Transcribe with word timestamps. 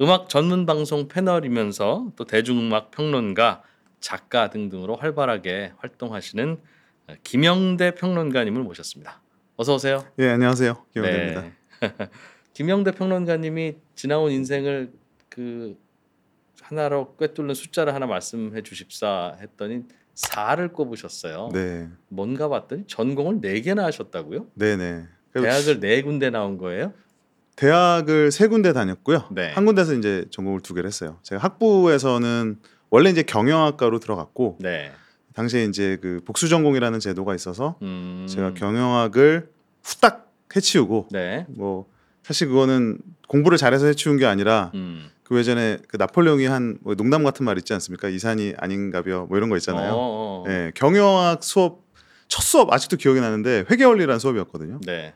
음악 0.00 0.28
전문 0.28 0.66
방송 0.66 1.08
패널이면서 1.08 2.12
또 2.16 2.24
대중음악 2.24 2.90
평론가, 2.90 3.62
작가 3.98 4.50
등등으로 4.50 4.96
활발하게 4.96 5.72
활동하시는 5.78 6.58
김영대 7.24 7.94
평론가님을 7.94 8.62
모셨습니다. 8.62 9.22
어서 9.56 9.74
오세요. 9.74 10.04
예, 10.18 10.28
안녕하세요. 10.28 10.84
김영대입니다. 10.92 11.40
네. 11.40 11.52
김영대 12.52 12.90
평론가님이 12.92 13.76
지나온 13.94 14.32
인생을 14.32 14.92
그 15.30 15.78
하나로 16.60 17.16
꿰뚫는 17.16 17.54
숫자를 17.54 17.94
하나 17.94 18.06
말씀해 18.06 18.62
주십사 18.62 19.36
했더니 19.40 19.84
4를 20.14 20.74
꼽으셨어요. 20.74 21.50
네. 21.54 21.88
뭔가 22.08 22.48
봤더니 22.48 22.84
전공을 22.86 23.40
4개나 23.40 23.82
하셨다고요? 23.82 24.46
네, 24.54 24.76
네. 24.76 25.06
대학을 25.32 25.80
네 25.80 26.02
군데 26.02 26.28
나온 26.28 26.58
거예요? 26.58 26.92
대학을 27.56 28.30
세 28.30 28.46
군데 28.48 28.72
다녔고요. 28.72 29.24
네. 29.30 29.50
한 29.52 29.64
군데서 29.64 29.94
이제 29.94 30.26
전공을 30.30 30.60
두 30.60 30.74
개를 30.74 30.86
했어요. 30.88 31.18
제가 31.22 31.42
학부에서는 31.42 32.58
원래 32.90 33.10
이제 33.10 33.22
경영학과로 33.22 33.98
들어갔고 33.98 34.58
네. 34.60 34.92
당시에 35.34 35.64
이제 35.64 35.98
그 36.00 36.20
복수 36.24 36.48
전공이라는 36.48 37.00
제도가 37.00 37.34
있어서 37.34 37.76
음. 37.82 38.26
제가 38.28 38.54
경영학을 38.54 39.50
후딱 39.82 40.30
해치우고 40.54 41.08
네. 41.10 41.46
뭐 41.48 41.86
사실 42.22 42.48
그거는 42.48 42.98
공부를 43.28 43.58
잘해서 43.58 43.86
해치운 43.86 44.16
게 44.18 44.26
아니라 44.26 44.70
음. 44.74 45.10
그 45.24 45.36
예전에 45.38 45.78
그 45.88 45.96
나폴레옹이 45.96 46.46
한 46.46 46.78
뭐 46.82 46.94
농담 46.94 47.24
같은 47.24 47.44
말 47.44 47.58
있지 47.58 47.72
않습니까? 47.72 48.08
이산이 48.08 48.54
아닌가벼 48.58 49.26
뭐 49.28 49.36
이런 49.36 49.48
거 49.50 49.56
있잖아요. 49.56 49.92
어, 49.92 49.96
어. 49.96 50.44
예, 50.48 50.72
경영학 50.74 51.42
수업 51.42 51.84
첫 52.28 52.42
수업 52.42 52.72
아직도 52.72 52.96
기억이 52.96 53.20
나는데 53.20 53.64
회계원리라는 53.70 54.18
수업이었거든요. 54.18 54.80
네. 54.86 55.14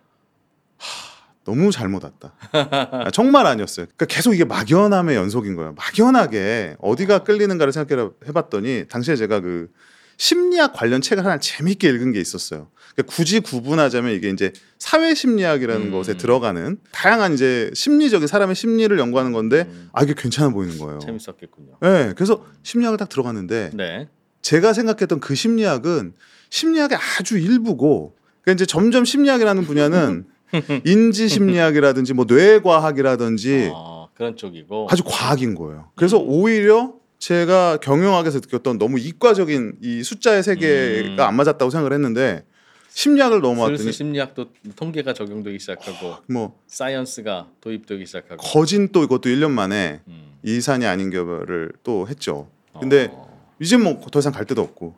너무 1.45 1.71
잘못 1.71 2.05
왔다. 2.05 2.35
아, 2.53 3.11
정말 3.13 3.47
아니었어요. 3.47 3.87
그러니까 3.87 4.07
계속 4.07 4.35
이게 4.35 4.45
막연함의 4.45 5.17
연속인 5.17 5.57
거예요. 5.57 5.75
막연하게 5.75 6.77
어디가 6.81 7.21
끌리는가를 7.25 7.73
생각해 7.73 8.11
해봤더니 8.29 8.87
당시에 8.89 9.17
제가 9.17 9.41
그 9.41 9.69
심리학 10.17 10.75
관련 10.75 11.01
책을 11.01 11.25
하나 11.25 11.39
재밌게 11.39 11.89
읽은 11.89 12.13
게 12.13 12.21
있었어요. 12.21 12.69
그러니까 12.95 13.15
굳이 13.15 13.41
구분하자면 13.41 14.13
이게 14.13 14.29
이제 14.29 14.53
사회 14.79 15.15
심리학이라는 15.15 15.87
음. 15.87 15.91
것에 15.93 16.19
들어가는 16.19 16.77
다양한 16.93 17.33
이제 17.33 17.71
심리적인 17.73 18.29
사람의 18.29 18.55
심리를 18.55 18.97
연구하는 18.99 19.33
건데 19.33 19.67
음. 19.67 19.89
아 19.95 20.03
이게 20.03 20.13
괜찮아 20.15 20.51
보이는 20.51 20.79
거예요. 20.79 20.99
재밌었겠군요. 20.99 21.79
네, 21.81 22.13
그래서 22.15 22.45
심리학을 22.65 22.99
딱 22.99 23.09
들어갔는데 23.09 23.71
네. 23.73 24.09
제가 24.43 24.75
생각했던 24.75 25.21
그 25.21 25.35
심리학은 25.35 26.13
심리학의 26.51 26.99
아주 26.99 27.39
일부고 27.39 28.15
그러니까 28.43 28.53
이제 28.53 28.67
점점 28.67 29.07
심리학이라는 29.07 29.65
분야는 29.65 30.27
인지 30.85 31.29
심리학이라든지 31.29 32.15
뭐 32.15 32.25
뇌과학이라든지 32.29 33.71
어, 33.73 34.09
그런 34.15 34.37
쪽이고. 34.37 34.89
아주 34.91 35.03
과학인 35.05 35.55
거예요. 35.55 35.91
그래서 35.95 36.19
오히려 36.19 36.95
제가 37.19 37.79
경영학에서 37.79 38.39
느꼈던 38.41 38.79
너무 38.79 38.99
이과적인 38.99 39.77
이 39.83 40.03
숫자의 40.03 40.43
세계가 40.43 41.25
음. 41.25 41.29
안 41.29 41.37
맞았다고 41.37 41.71
생각을 41.71 41.93
했는데 41.93 42.45
심리학을 42.93 43.41
넘어왔더니 43.41 43.93
심리학도 43.93 44.47
통계가 44.75 45.13
적용되기 45.13 45.59
시작하고 45.59 46.17
뭐 46.29 46.59
사이언스가 46.67 47.49
도입되기 47.61 48.07
시작하고. 48.07 48.37
거진 48.43 48.89
또 48.91 49.05
이것도 49.05 49.29
1년 49.29 49.51
만에 49.51 50.01
음. 50.09 50.33
이산이 50.43 50.87
아닌 50.87 51.11
겨를 51.11 51.73
또 51.85 52.09
했죠. 52.09 52.49
근데 52.81 53.09
어. 53.13 53.31
이제 53.61 53.77
뭐 53.77 54.01
더 54.11 54.19
이상 54.21 54.33
갈 54.33 54.47
데도 54.47 54.63
없고 54.63 54.95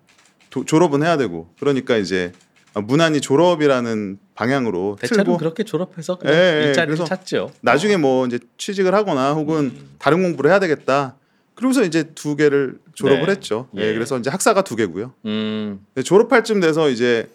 도- 0.51 0.65
졸업은 0.65 1.03
해야 1.03 1.17
되고 1.17 1.49
그러니까 1.59 1.97
이제 1.97 2.33
무난히 2.75 3.21
졸업이라는 3.21 4.19
방향으로 4.35 4.97
대체로 5.01 5.25
틀고 5.25 5.39
그렇게 5.39 5.63
졸업해서 5.63 6.17
그냥 6.17 6.35
예, 6.35 6.39
예, 6.63 6.67
일자리를 6.69 6.97
그래서 6.97 7.05
찾죠. 7.05 7.51
나중에 7.61 7.97
뭐 7.97 8.27
이제 8.27 8.39
취직을 8.57 8.95
하거나 8.95 9.33
혹은 9.35 9.57
음. 9.77 9.91
다른 9.99 10.23
공부를 10.23 10.51
해야 10.51 10.59
되겠다. 10.59 11.17
그러면서 11.55 11.83
이제 11.85 12.05
두 12.15 12.35
개를 12.35 12.79
졸업을 12.95 13.27
네. 13.27 13.33
했죠. 13.33 13.69
예. 13.77 13.89
예, 13.89 13.95
그래서 13.95 14.19
이제 14.19 14.31
학사가 14.31 14.63
두 14.63 14.75
개고요. 14.77 15.13
음. 15.27 15.85
졸업할 16.03 16.45
쯤 16.45 16.61
돼서 16.61 16.89
이제 16.89 17.29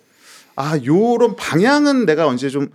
아 0.56 0.78
요런 0.84 1.36
방향은 1.36 2.06
내가 2.08 2.26
언제 2.28 2.50
좀 2.50 2.70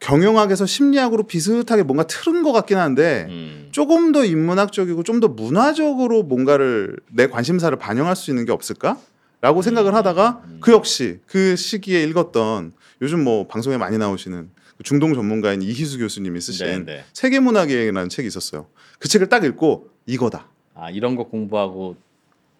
경영학에서 0.00 0.66
심리학으로 0.66 1.24
비슷하게 1.24 1.82
뭔가 1.82 2.04
틀은 2.04 2.42
것 2.42 2.52
같긴 2.52 2.78
한데 2.78 3.26
음. 3.28 3.68
조금 3.70 4.12
더 4.12 4.24
인문학적이고 4.24 5.02
좀 5.04 5.20
더 5.20 5.28
문화적으로 5.28 6.22
뭔가를 6.22 6.96
내 7.12 7.26
관심사를 7.28 7.76
반영할 7.78 8.16
수 8.16 8.30
있는 8.30 8.46
게 8.46 8.52
없을까 8.52 8.98
라고 9.40 9.62
생각을 9.62 9.94
하다가 9.94 10.42
음. 10.44 10.58
그 10.60 10.72
역시 10.72 11.20
그 11.26 11.56
시기에 11.56 12.02
읽었던 12.04 12.72
요즘 13.00 13.24
뭐 13.24 13.46
방송에 13.46 13.78
많이 13.78 13.96
나오시는 13.96 14.50
그 14.76 14.82
중동 14.82 15.14
전문가인 15.14 15.62
이희수 15.62 15.98
교수님이 15.98 16.40
쓰신 16.40 16.66
네, 16.66 16.78
네. 16.84 17.04
세계문학이라는 17.12 18.08
책이 18.08 18.26
있었어요. 18.28 18.66
그 18.98 19.08
책을 19.08 19.28
딱 19.28 19.44
읽고 19.44 19.88
이거다. 20.06 20.48
아 20.74 20.90
이런 20.90 21.16
거 21.16 21.24
공부하고 21.24 21.96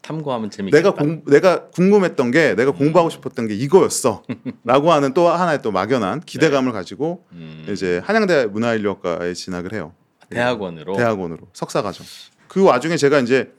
탐구하면 0.01 0.51
재밌겠다. 0.51 0.83
내가 0.83 0.95
공 0.95 1.23
내가 1.27 1.69
궁금했던 1.69 2.31
게 2.31 2.55
내가 2.55 2.71
공부하고 2.71 3.11
싶었던 3.11 3.47
게 3.47 3.55
이거였어라고 3.55 4.25
하는 4.93 5.13
또 5.13 5.29
하나의 5.29 5.61
또 5.63 5.73
막연한 5.73 6.21
기대감을 6.21 6.73
가지고 6.73 7.27
음. 7.33 7.67
이제 7.71 8.01
한양대 8.05 8.47
문화인류학과에 8.47 9.35
진학을 9.35 9.75
해요. 9.75 9.93
대학원으로. 10.31 10.97
대학원으로 10.97 11.49
석사 11.53 11.83
과정. 11.83 12.07
그 12.49 12.63
와중에 12.63 12.97
제가 12.97 13.21
이제 13.21 13.53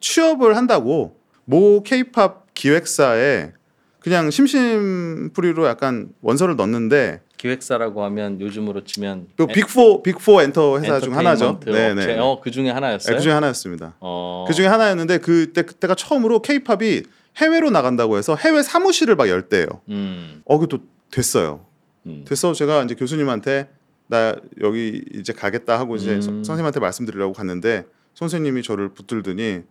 취업을 0.00 0.56
한다고 0.56 1.16
모 1.44 1.82
케이팝 1.82 2.41
기획사에 2.54 3.52
그냥 4.00 4.30
심심풀이로 4.30 5.66
약간 5.66 6.08
원서를 6.22 6.56
넣었는데 6.56 7.20
기획사라고 7.36 8.04
하면 8.04 8.40
요즘으로 8.40 8.84
치면 8.84 9.28
또 9.36 9.46
빅포 9.46 10.02
빅포 10.02 10.42
엔터 10.42 10.80
회사 10.80 11.00
중 11.00 11.16
하나죠. 11.16 11.60
네네. 11.60 11.94
네네. 11.94 12.18
어, 12.18 12.40
그 12.42 12.50
중에 12.50 12.70
하나였어요. 12.70 13.16
그 13.16 13.22
중에 13.22 13.32
하나였습니다. 13.32 13.96
어. 14.00 14.44
그 14.46 14.54
중에 14.54 14.66
하나였는데 14.66 15.18
그때 15.18 15.62
그때가 15.62 15.94
처음으로 15.94 16.40
케이팝이 16.42 17.02
해외로 17.38 17.70
나간다고 17.70 18.16
해서 18.18 18.36
해외 18.36 18.62
사무실을 18.62 19.16
막 19.16 19.28
열대요. 19.28 19.66
음. 19.88 20.42
어, 20.44 20.58
그또 20.58 20.78
됐어요. 21.10 21.64
음. 22.06 22.24
됐어. 22.26 22.52
제가 22.52 22.82
이제 22.84 22.94
교수님한테 22.94 23.70
나 24.08 24.36
여기 24.60 25.02
이제 25.14 25.32
가겠다 25.32 25.78
하고 25.78 25.96
이제 25.96 26.14
음. 26.16 26.20
서- 26.20 26.30
선생님한테 26.30 26.80
말씀드리려고 26.80 27.32
갔는데 27.32 27.86
선생님이 28.14 28.62
저를 28.62 28.90
붙들더니 28.90 29.62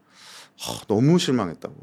하, 0.59 0.73
너무 0.87 1.19
실망했다고. 1.19 1.75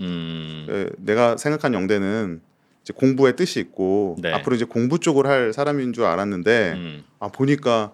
음. 0.00 0.66
에, 0.68 0.86
내가 0.98 1.36
생각한 1.36 1.74
영대는 1.74 2.40
이제 2.82 2.92
공부의 2.96 3.36
뜻이 3.36 3.58
있고 3.60 4.16
네. 4.20 4.32
앞으로 4.32 4.54
이제 4.54 4.64
공부 4.64 4.98
쪽을 4.98 5.26
할 5.26 5.52
사람인 5.52 5.92
줄 5.92 6.04
알았는데 6.04 6.72
음. 6.76 7.04
아 7.18 7.28
보니까 7.28 7.92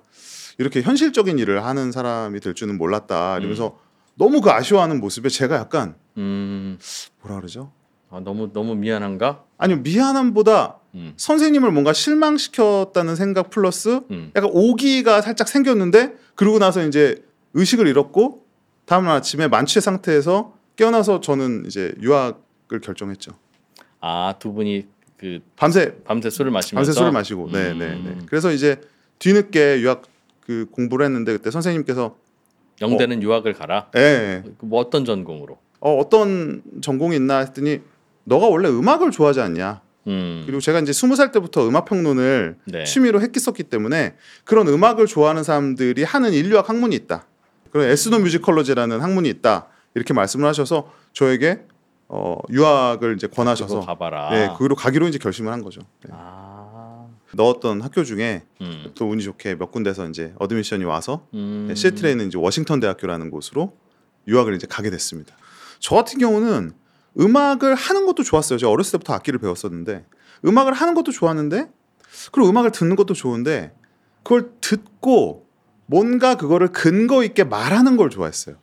이렇게 0.59 0.83
현실적인 0.83 1.39
일을 1.39 1.65
하는 1.65 1.93
사람이 1.93 2.41
될 2.41 2.55
줄은 2.55 2.77
몰랐다. 2.77 3.39
이러면서 3.39 3.79
너무 4.15 4.41
그 4.41 4.51
아쉬워하는 4.51 5.01
모습에 5.01 5.29
제가 5.29 5.57
약간 5.57 5.95
음. 6.19 6.79
뭐라 7.23 7.39
그러죠? 7.39 7.73
아, 8.11 8.21
너무 8.21 8.53
너무 8.53 8.75
미안한가? 8.75 9.45
아니요 9.57 9.79
미안함보다 9.79 10.79
음. 10.95 11.15
선생님을 11.17 11.71
뭔가 11.71 11.95
실망시켰다는 11.95 13.17
생각 13.17 13.49
플러스 13.49 14.01
음. 14.11 14.31
약간 14.37 14.51
오기가 14.53 15.23
살짝 15.23 15.49
생겼는데 15.49 16.15
그러고 16.35 16.59
나서 16.59 16.87
이제 16.87 17.25
의식을 17.55 17.87
잃었고 17.87 18.45
다음 18.85 19.05
날 19.05 19.17
아침에 19.17 19.49
만취 19.49 19.81
상태에서 19.81 20.55
깨어나서 20.77 21.21
저는 21.21 21.65
이제 21.67 21.95
유학을 22.01 22.81
결정했죠. 22.83 23.33
아, 24.01 24.35
두 24.39 24.53
분이 24.53 24.87
그 25.17 25.41
밤새 25.57 25.95
밤새 26.05 26.31
술을 26.31 26.51
마시면서 26.51 26.89
밤새 26.89 26.99
술을 26.99 27.13
마시고 27.13 27.47
음. 27.47 27.53
네, 27.53 27.73
네, 27.75 27.95
네. 27.95 28.19
그래서 28.27 28.51
이제 28.51 28.81
뒤늦게 29.19 29.81
유학 29.81 30.03
그 30.41 30.67
공부를 30.73 31.07
했는데 31.07 31.33
그때 31.33 31.51
선생님께서 31.51 32.17
영대는 32.81 33.23
유학을 33.23 33.53
가라. 33.53 33.91
예, 33.97 34.01
예. 34.01 34.43
그뭐 34.59 34.81
어떤 34.81 35.05
전공으로? 35.05 35.59
어, 35.81 35.97
어떤 35.97 36.63
전공이 36.81 37.15
있나 37.17 37.39
했더니 37.39 37.81
너가 38.25 38.49
원래 38.49 38.69
음악을 38.69 39.13
좋아하지 39.13 39.41
않냐? 39.41 39.81
음. 40.09 40.43
그리고 40.47 40.61
제가 40.61 40.81
이제 40.81 40.93
스무 40.93 41.15
살 41.15 41.31
때부터 41.31 41.69
음악 41.69 41.85
평론을 41.85 42.57
네. 42.65 42.85
취미로 42.85 43.21
했었기 43.21 43.65
때문에 43.65 44.17
그런 44.45 44.67
음악을 44.67 45.07
좋아하는 45.07 45.45
사람들이 45.45 46.03
하는 46.03 46.33
인류학 46.33 46.69
학문이 46.69 46.97
있다. 46.97 47.27
그런 47.71 47.89
ethnomusicology라는 47.89 49.01
학문이 49.01 49.29
있다. 49.29 49.69
이렇게 49.95 50.15
말씀을 50.15 50.49
하셔서 50.49 50.91
저에게 51.13 51.65
어, 52.09 52.37
유학을 52.51 53.15
이제 53.17 53.27
권하셔서 53.27 53.81
가봐라. 53.81 54.31
네, 54.31 54.49
거기로 54.49 54.75
가기로 54.77 55.09
이제 55.09 55.19
결심을 55.19 55.53
한 55.53 55.63
거죠. 55.63 55.81
네. 56.05 56.11
아. 56.13 57.07
넣었던 57.35 57.81
학교 57.81 58.05
중에 58.05 58.43
음. 58.61 58.93
또 58.95 59.09
운이 59.09 59.23
좋게 59.23 59.55
몇 59.57 59.73
군데서 59.73 60.07
이제 60.09 60.35
admission이 60.39 60.85
와서 60.85 61.27
음. 61.33 61.67
네, 61.69 61.75
시애틀에 61.75 62.11
있는 62.11 62.29
이제 62.29 62.37
워싱턴 62.37 62.81
대학교라는 62.81 63.31
곳으로 63.31 63.75
유학을 64.29 64.55
이제 64.55 64.67
가게 64.69 64.91
됐습니다. 64.91 65.35
저 65.79 65.95
같은 65.95 66.19
경우는 66.19 66.73
음악을 67.19 67.75
하는 67.75 68.07
것도 68.07 68.23
좋았어요. 68.23 68.59
제가 68.59 68.71
어렸을 68.71 68.93
때부터 68.93 69.15
악기를 69.15 69.39
배웠었는데 69.39 70.05
음악을 70.45 70.75
하는 70.75 70.95
것도 70.95 71.13
좋았는데 71.13 71.71
그리고 72.31 72.51
음악을 72.51 72.73
듣는 72.73 72.97
것도 72.97 73.15
좋은데 73.15 73.75
그걸 74.23 74.53
듣고 74.61 75.47
뭔가 75.87 76.37
그거를 76.37 76.69
근거 76.69 77.25
있게 77.25 77.45
말하는 77.45 77.97
걸 77.97 78.11
좋아했어요. 78.11 78.57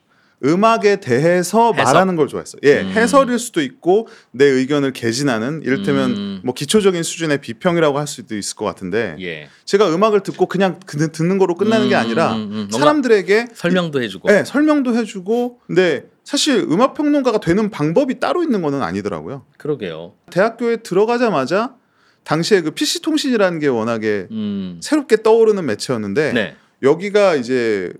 음악에 0.45 1.01
대해서 1.01 1.74
해석? 1.74 1.75
말하는 1.75 2.15
걸 2.15 2.27
좋아했어. 2.27 2.57
예, 2.63 2.81
음. 2.81 2.89
해설일 2.91 3.38
수도 3.39 3.62
있고 3.62 4.07
내 4.31 4.45
의견을 4.45 4.94
개진하는 4.94 5.62
이를테면 5.63 6.12
음. 6.12 6.41
뭐 6.44 6.53
기초적인 6.53 7.03
수준의 7.03 7.41
비평이라고 7.41 7.97
할 8.00 8.07
수도 8.07 8.38
있을 8.38 8.56
것 8.56 8.63
같은데 8.65 9.18
예. 9.19 9.50
제가 9.65 9.94
음악을 9.94 10.21
듣고 10.21 10.45
그냥 10.45 10.80
그- 10.86 11.12
듣는 11.12 11.38
거로 11.38 11.56
끝나는 11.56 11.89
게 11.89 11.95
음, 11.95 12.00
아니라 12.00 12.33
음, 12.36 12.41
음, 12.41 12.56
뭔가 12.71 12.77
사람들에게 12.80 13.47
설명도 13.53 14.01
해주고. 14.01 14.30
네, 14.30 14.44
설명도 14.45 14.95
해주고 14.95 15.59
근데 15.68 16.06
사실 16.24 16.59
음악 16.69 16.94
평론가가 16.94 17.39
되는 17.39 17.69
방법이 17.69 18.19
따로 18.19 18.41
있는 18.44 18.62
거는 18.62 18.81
아니더라고요. 18.81 19.45
그러게요. 19.57 20.13
대학교에 20.31 20.77
들어가자마자 20.77 21.75
당시에 22.24 22.62
그 22.62 22.71
PC 22.71 23.01
통신이라는 23.01 23.59
게 23.59 23.68
워낙에 23.68 24.27
음. 24.31 24.80
새롭게 24.83 25.24
떠오르는 25.24 25.65
매체였는데 25.65 26.33
네. 26.33 26.56
여기가 26.83 27.36
이제 27.36 27.91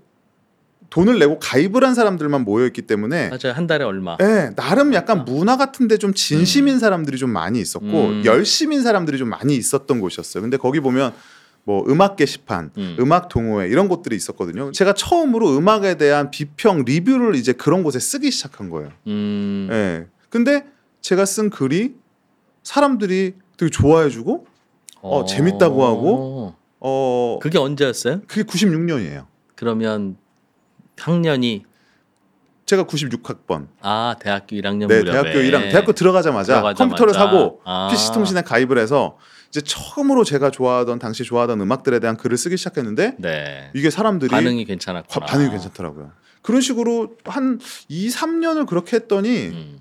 돈을 0.90 1.20
내고 1.20 1.38
가입을 1.38 1.84
한 1.84 1.94
사람들만 1.94 2.44
모여 2.44 2.66
있기 2.66 2.82
때문에 2.82 3.28
맞아요. 3.30 3.54
한 3.54 3.66
달에 3.66 3.84
얼마. 3.84 4.16
예, 4.20 4.50
나름 4.56 4.92
약간 4.92 5.24
문화 5.24 5.56
같은데 5.56 5.96
좀 5.96 6.12
진심인 6.12 6.80
사람들이 6.80 7.16
좀 7.16 7.30
많이 7.30 7.60
있었고 7.60 7.86
음. 7.86 8.22
열심인 8.24 8.82
사람들이 8.82 9.16
좀 9.16 9.28
많이 9.28 9.56
있었던 9.56 10.00
곳이었어요. 10.00 10.42
근데 10.42 10.56
거기 10.56 10.80
보면 10.80 11.12
뭐 11.62 11.84
음악 11.88 12.16
게시판, 12.16 12.72
음. 12.76 12.96
음. 12.98 13.12
악 13.12 13.28
동호회 13.28 13.68
이런 13.68 13.88
곳들이 13.88 14.16
있었거든요. 14.16 14.72
제가 14.72 14.92
처음으로 14.92 15.56
음악에 15.56 15.94
대한 15.96 16.30
비평 16.30 16.84
리뷰를 16.84 17.36
이제 17.36 17.52
그런 17.52 17.84
곳에 17.84 18.00
쓰기 18.00 18.30
시작한 18.32 18.68
거예요. 18.68 18.90
음. 19.06 19.68
예. 19.70 20.06
근데 20.28 20.64
제가 21.00 21.24
쓴 21.24 21.50
글이 21.50 21.94
사람들이 22.64 23.34
되게 23.56 23.70
좋아해주고 23.70 24.46
어, 25.02 25.24
재밌다고 25.24 25.84
하고. 25.84 26.54
어 26.82 27.38
그게 27.42 27.58
언제였어요? 27.58 28.22
그게 28.26 28.42
96년이에요. 28.42 29.26
그러면 29.54 30.16
학년이 31.00 31.64
제가 32.66 32.84
96학번. 32.84 33.66
아 33.80 34.14
대학교 34.20 34.54
1학년 34.56 34.86
네, 34.86 34.98
무렵에 34.98 35.22
대학교 35.22 35.38
1학 35.40 35.70
대학교 35.72 35.92
들어가자마자, 35.92 36.54
들어가자마자. 36.54 36.74
컴퓨터를 36.84 37.14
사고 37.14 37.60
아. 37.64 37.88
PC 37.90 38.12
통신에 38.12 38.42
가입을 38.42 38.78
해서 38.78 39.16
이제 39.48 39.60
처음으로 39.60 40.22
제가 40.22 40.50
좋아하던 40.52 41.00
당시 41.00 41.24
좋아하던 41.24 41.60
음악들에 41.60 41.98
대한 41.98 42.16
글을 42.16 42.36
쓰기 42.36 42.56
시작했는데 42.56 43.16
네 43.18 43.70
이게 43.74 43.90
사람들이 43.90 44.30
반응이 44.30 44.64
과- 44.64 44.68
괜찮았구나. 44.68 45.26
반응이 45.26 45.50
괜찮더라고요. 45.50 46.12
그런 46.42 46.60
식으로 46.60 47.16
한 47.24 47.58
2, 47.88 48.08
3년을 48.08 48.66
그렇게 48.66 48.96
했더니 48.96 49.48
음. 49.48 49.78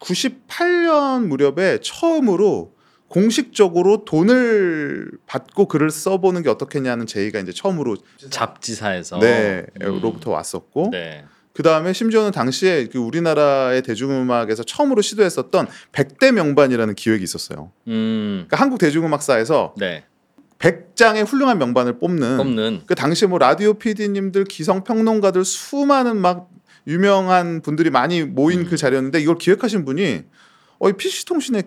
98년 0.00 1.26
무렵에 1.26 1.78
처음으로 1.82 2.72
공식적으로 3.08 4.04
돈을 4.04 5.10
받고 5.26 5.66
글을 5.66 5.90
써보는 5.90 6.42
게 6.42 6.50
어떻겠냐는 6.50 7.06
제의가 7.06 7.40
이제 7.40 7.52
처음으로 7.52 7.96
잡지사에서 8.30 9.18
네 9.18 9.64
음. 9.82 10.00
로부터 10.00 10.30
왔었고 10.30 10.90
네. 10.92 11.24
그 11.54 11.62
다음에 11.62 11.92
심지어는 11.92 12.30
당시에 12.30 12.86
그 12.86 12.98
우리나라의 12.98 13.82
대중음악에서 13.82 14.62
처음으로 14.62 15.02
시도했었던 15.02 15.66
100대 15.90 16.30
명반이라는 16.30 16.94
기획이 16.94 17.24
있었어요. 17.24 17.72
음. 17.88 18.44
그러니까 18.46 18.58
한국 18.58 18.78
대중음악사에서 18.78 19.74
네. 19.76 20.04
100장의 20.58 21.26
훌륭한 21.26 21.58
명반을 21.58 21.98
뽑는 21.98 22.36
뽑는 22.36 22.82
그 22.86 22.94
당시에 22.94 23.26
뭐 23.26 23.38
라디오 23.38 23.74
PD님들, 23.74 24.44
기성 24.44 24.84
평론가들 24.84 25.44
수많은 25.44 26.16
막 26.18 26.50
유명한 26.86 27.60
분들이 27.60 27.90
많이 27.90 28.22
모인 28.22 28.60
음. 28.60 28.66
그 28.68 28.76
자리였는데 28.76 29.20
이걸 29.20 29.36
기획하신 29.38 29.84
분이 29.84 30.24
어, 30.78 30.88
이 30.88 30.92
PC 30.92 31.24
통신에 31.26 31.62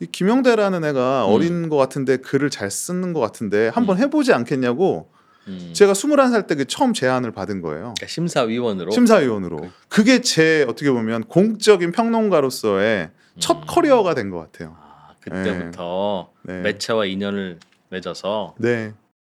이 0.00 0.06
김영대라는 0.06 0.84
애가 0.84 1.26
음. 1.26 1.32
어린 1.32 1.68
것 1.68 1.76
같은데 1.76 2.16
글을 2.18 2.50
잘 2.50 2.70
쓰는 2.70 3.12
것 3.12 3.20
같은데 3.20 3.68
한번 3.68 3.98
해보지 3.98 4.32
않겠냐고 4.32 5.10
음. 5.46 5.70
제가 5.72 5.92
21살 5.92 6.46
때 6.46 6.56
그 6.56 6.64
처음 6.66 6.92
제안을 6.92 7.30
받은 7.32 7.62
거예요. 7.62 7.94
그러니까 7.96 8.06
심사위원으로 8.08 8.90
심사위원으로. 8.90 9.68
그게 9.88 10.20
제 10.20 10.64
어떻게 10.68 10.90
보면 10.90 11.24
공적인 11.24 11.92
평론가로서의 11.92 13.10
첫 13.38 13.58
음. 13.58 13.62
커리어가 13.66 14.14
된 14.14 14.30
것 14.30 14.38
같아요. 14.40 14.76
아, 14.80 15.10
그때부터 15.20 16.30
네. 16.42 16.60
매체와 16.62 17.06
인연을 17.06 17.58
맺어서 17.90 18.54
네. 18.58 18.92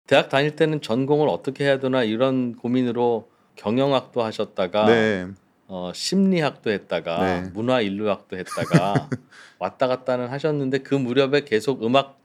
대학 0.07 0.29
다닐 0.29 0.55
때는 0.55 0.81
전공을 0.81 1.27
어떻게 1.29 1.65
해야 1.65 1.77
되나 1.79 2.03
이런 2.03 2.55
고민으로 2.55 3.29
경영학도 3.57 4.23
하셨다가 4.23 4.85
네. 4.85 5.27
어, 5.71 5.91
심리학도 5.93 6.71
했다가 6.71 7.23
네. 7.23 7.51
문화 7.53 7.79
인류학도 7.79 8.37
했다가 8.37 9.07
왔다 9.59 9.87
갔다는 9.87 10.27
하셨는데 10.29 10.79
그 10.79 10.95
무렵에 10.95 11.41
계속 11.45 11.85
음악 11.85 12.17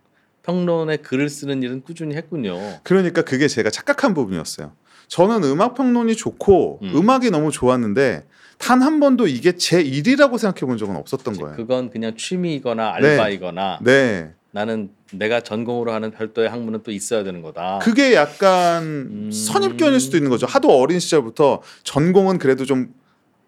평론에 0.43 0.96
글을 0.96 1.29
쓰는 1.29 1.62
일은 1.62 1.82
꾸준히 1.82 2.17
했군요. 2.17 2.58
그러니까 2.82 3.20
그게 3.23 3.46
제가 3.46 3.69
착각한 3.69 4.14
부분이었어요. 4.14 4.73
저는 5.08 5.44
음악 5.44 5.75
평론이 5.75 6.17
좋고 6.17 6.81
음. 6.82 6.96
음. 6.96 7.11
악이 7.11 7.31
너무 7.31 7.50
좋았는데 7.50 8.26
단 8.56 8.81
한 8.81 8.99
번도 8.99 9.26
이게 9.26 9.56
제 9.56 9.82
일이라고 9.82 10.38
생각해 10.38 10.61
본 10.67 10.79
적은 10.79 10.97
없었던 10.97 11.37
거예요. 11.37 11.56
그건 11.56 11.90
그냥 11.90 12.17
취미이거나 12.17 12.99
네. 12.99 13.08
알바이거나 13.08 13.81
네. 13.82 14.32
나는 14.52 14.90
내가 15.12 15.40
전공으로 15.43 15.93
하는 15.93 16.12
별도의 16.12 16.49
학문은 16.49 16.82
또 16.82 16.93
있어야 16.93 17.25
되는 17.25 17.43
거다. 17.43 17.81
그게 17.82 18.14
약간 18.14 18.85
음. 18.85 19.31
선입견일 19.31 20.00
수도 20.00 20.17
있는 20.17 20.31
거죠. 20.31 20.47
하도 20.47 20.70
어린 20.79 20.99
시절부터 20.99 21.61
전공은 21.82 22.38
그래도 22.38 22.64
좀 22.64 22.94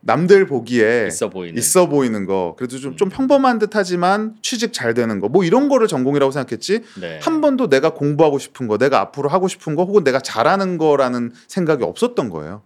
남들 0.07 0.47
보기에 0.47 1.09
있어 1.09 1.29
보이는. 1.29 1.59
있어 1.59 1.89
보이는 1.89 2.27
거 2.27 2.55
그래도 2.57 2.79
좀, 2.79 2.97
좀 2.97 3.09
음. 3.09 3.11
평범한 3.11 3.59
듯하지만 3.59 4.37
취직 4.41 4.73
잘 4.73 4.95
되는 4.95 5.19
거 5.21 5.27
뭐 5.29 5.43
이런 5.45 5.69
거를 5.69 5.89
전공이라고 5.89 6.31
생각했지 6.31 6.83
네. 7.01 7.19
한 7.21 7.41
번도 7.41 7.69
내가 7.69 7.91
공부하고 7.91 8.39
싶은 8.39 8.69
거 8.69 8.79
내가 8.79 9.01
앞으로 9.01 9.29
하고 9.29 9.49
싶은 9.49 9.75
거 9.75 9.85
혹은 9.85 10.05
내가 10.05 10.21
잘하는 10.21 10.79
거라는 10.79 11.33
생각이 11.49 11.83
없었던 11.83 12.31
거예요 12.31 12.63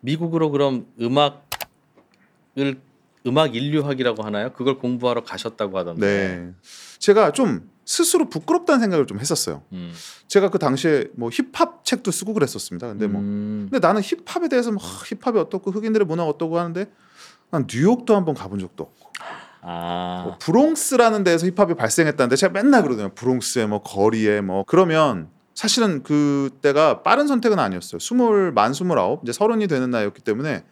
미국으로 0.00 0.50
그럼 0.50 0.86
음악을 1.00 2.80
음악 3.26 3.54
인류학이라고 3.54 4.22
하나요? 4.22 4.52
그걸 4.52 4.78
공부하러 4.78 5.24
가셨다고 5.24 5.78
하던데. 5.78 6.06
네 6.06 6.54
제가 6.98 7.32
좀 7.32 7.70
스스로 7.84 8.28
부끄럽다는 8.28 8.80
생각을 8.80 9.06
좀 9.06 9.18
했었어요 9.18 9.62
음. 9.72 9.92
제가 10.28 10.50
그 10.50 10.58
당시에 10.58 11.08
뭐 11.14 11.30
힙합 11.30 11.84
책도 11.84 12.10
쓰고 12.10 12.34
그랬었습니다 12.34 12.86
근데 12.86 13.08
뭐 13.08 13.20
음. 13.20 13.68
근데 13.70 13.84
나는 13.84 14.00
힙합에 14.02 14.48
대해서 14.48 14.70
막 14.70 14.80
하, 14.82 15.04
힙합이 15.04 15.38
어떻고 15.38 15.72
흑인들의 15.72 16.06
문화가 16.06 16.28
어떻고 16.28 16.58
하는데 16.58 16.86
난 17.50 17.66
뉴욕도 17.68 18.14
한번 18.14 18.34
가본 18.34 18.60
적도 18.60 18.84
없고 18.84 19.10
아. 19.62 20.22
뭐 20.24 20.36
브롱스라는 20.38 21.24
데에서 21.24 21.46
힙합이 21.46 21.74
발생했다는데 21.74 22.36
제가 22.36 22.52
맨날 22.52 22.82
그러거든요. 22.82 23.10
브롱스에 23.14 23.66
뭐 23.66 23.82
거리에 23.82 24.40
뭐 24.40 24.64
그러면 24.66 25.28
사실은 25.54 26.02
그때가 26.02 27.02
빠른 27.02 27.26
선택은 27.26 27.58
아니었어요. 27.58 27.98
스물 27.98 28.52
만 28.52 28.72
스물아홉 28.72 29.20
이제 29.22 29.32
서른이 29.32 29.66
되는 29.66 29.90
나이였기 29.90 30.22
때문에 30.22 30.64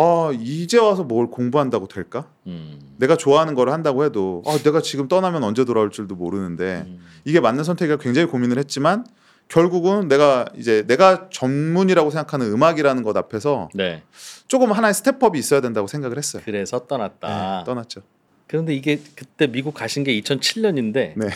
어 0.00 0.32
이제 0.32 0.78
와서 0.78 1.02
뭘 1.02 1.26
공부한다고 1.26 1.88
될까? 1.88 2.30
음. 2.46 2.78
내가 2.98 3.16
좋아하는 3.16 3.56
걸 3.56 3.70
한다고 3.70 4.04
해도 4.04 4.44
아 4.46 4.56
내가 4.58 4.80
지금 4.80 5.08
떠나면 5.08 5.42
언제 5.42 5.64
돌아올 5.64 5.90
줄도 5.90 6.14
모르는데 6.14 6.84
음. 6.86 7.04
이게 7.24 7.40
맞는 7.40 7.64
선택이라 7.64 7.98
굉장히 7.98 8.28
고민을 8.28 8.58
했지만 8.58 9.04
결국은 9.48 10.06
내가 10.06 10.44
이제 10.56 10.84
내가 10.86 11.28
전문이라고 11.30 12.10
생각하는 12.10 12.46
음악이라는 12.52 13.02
것 13.02 13.16
앞에서 13.16 13.70
네. 13.74 14.04
조금 14.46 14.70
하나의 14.70 14.94
스텝업이 14.94 15.36
있어야 15.36 15.60
된다고 15.60 15.88
생각을 15.88 16.16
했어요. 16.16 16.42
그래서 16.44 16.86
떠났다. 16.86 17.58
네, 17.58 17.64
떠났죠. 17.64 18.02
그런데 18.46 18.76
이게 18.76 19.00
그때 19.16 19.48
미국 19.48 19.74
가신 19.74 20.04
게 20.04 20.12
2007년인데 20.20 21.14
네. 21.16 21.28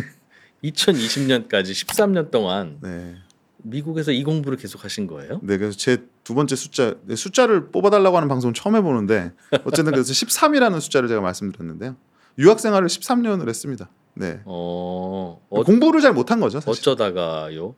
2020년까지 0.64 1.72
13년 1.72 2.30
동안 2.30 2.78
네. 2.80 3.16
미국에서 3.62 4.12
이 4.12 4.22
공부를 4.24 4.56
계속 4.58 4.84
하신 4.84 5.06
거예요? 5.06 5.40
네, 5.42 5.58
그래서 5.58 5.76
제 5.76 5.98
두 6.28 6.34
번째 6.34 6.56
숫자 6.56 6.94
네, 7.06 7.16
숫자를 7.16 7.70
뽑아달라고 7.70 8.14
하는 8.18 8.28
방송 8.28 8.52
처음 8.52 8.76
해보는데 8.76 9.32
어쨌든 9.64 9.92
그래서 9.92 10.12
13이라는 10.12 10.78
숫자를 10.78 11.08
제가 11.08 11.22
말씀드렸는데요. 11.22 11.96
유학 12.36 12.60
생활을 12.60 12.86
13년을 12.86 13.48
했습니다. 13.48 13.88
네, 14.12 14.42
어, 14.44 15.40
어 15.48 15.62
공부를 15.62 16.02
잘 16.02 16.12
못한 16.12 16.38
거죠. 16.38 16.60
사실. 16.60 16.82
어쩌다가요? 16.82 17.74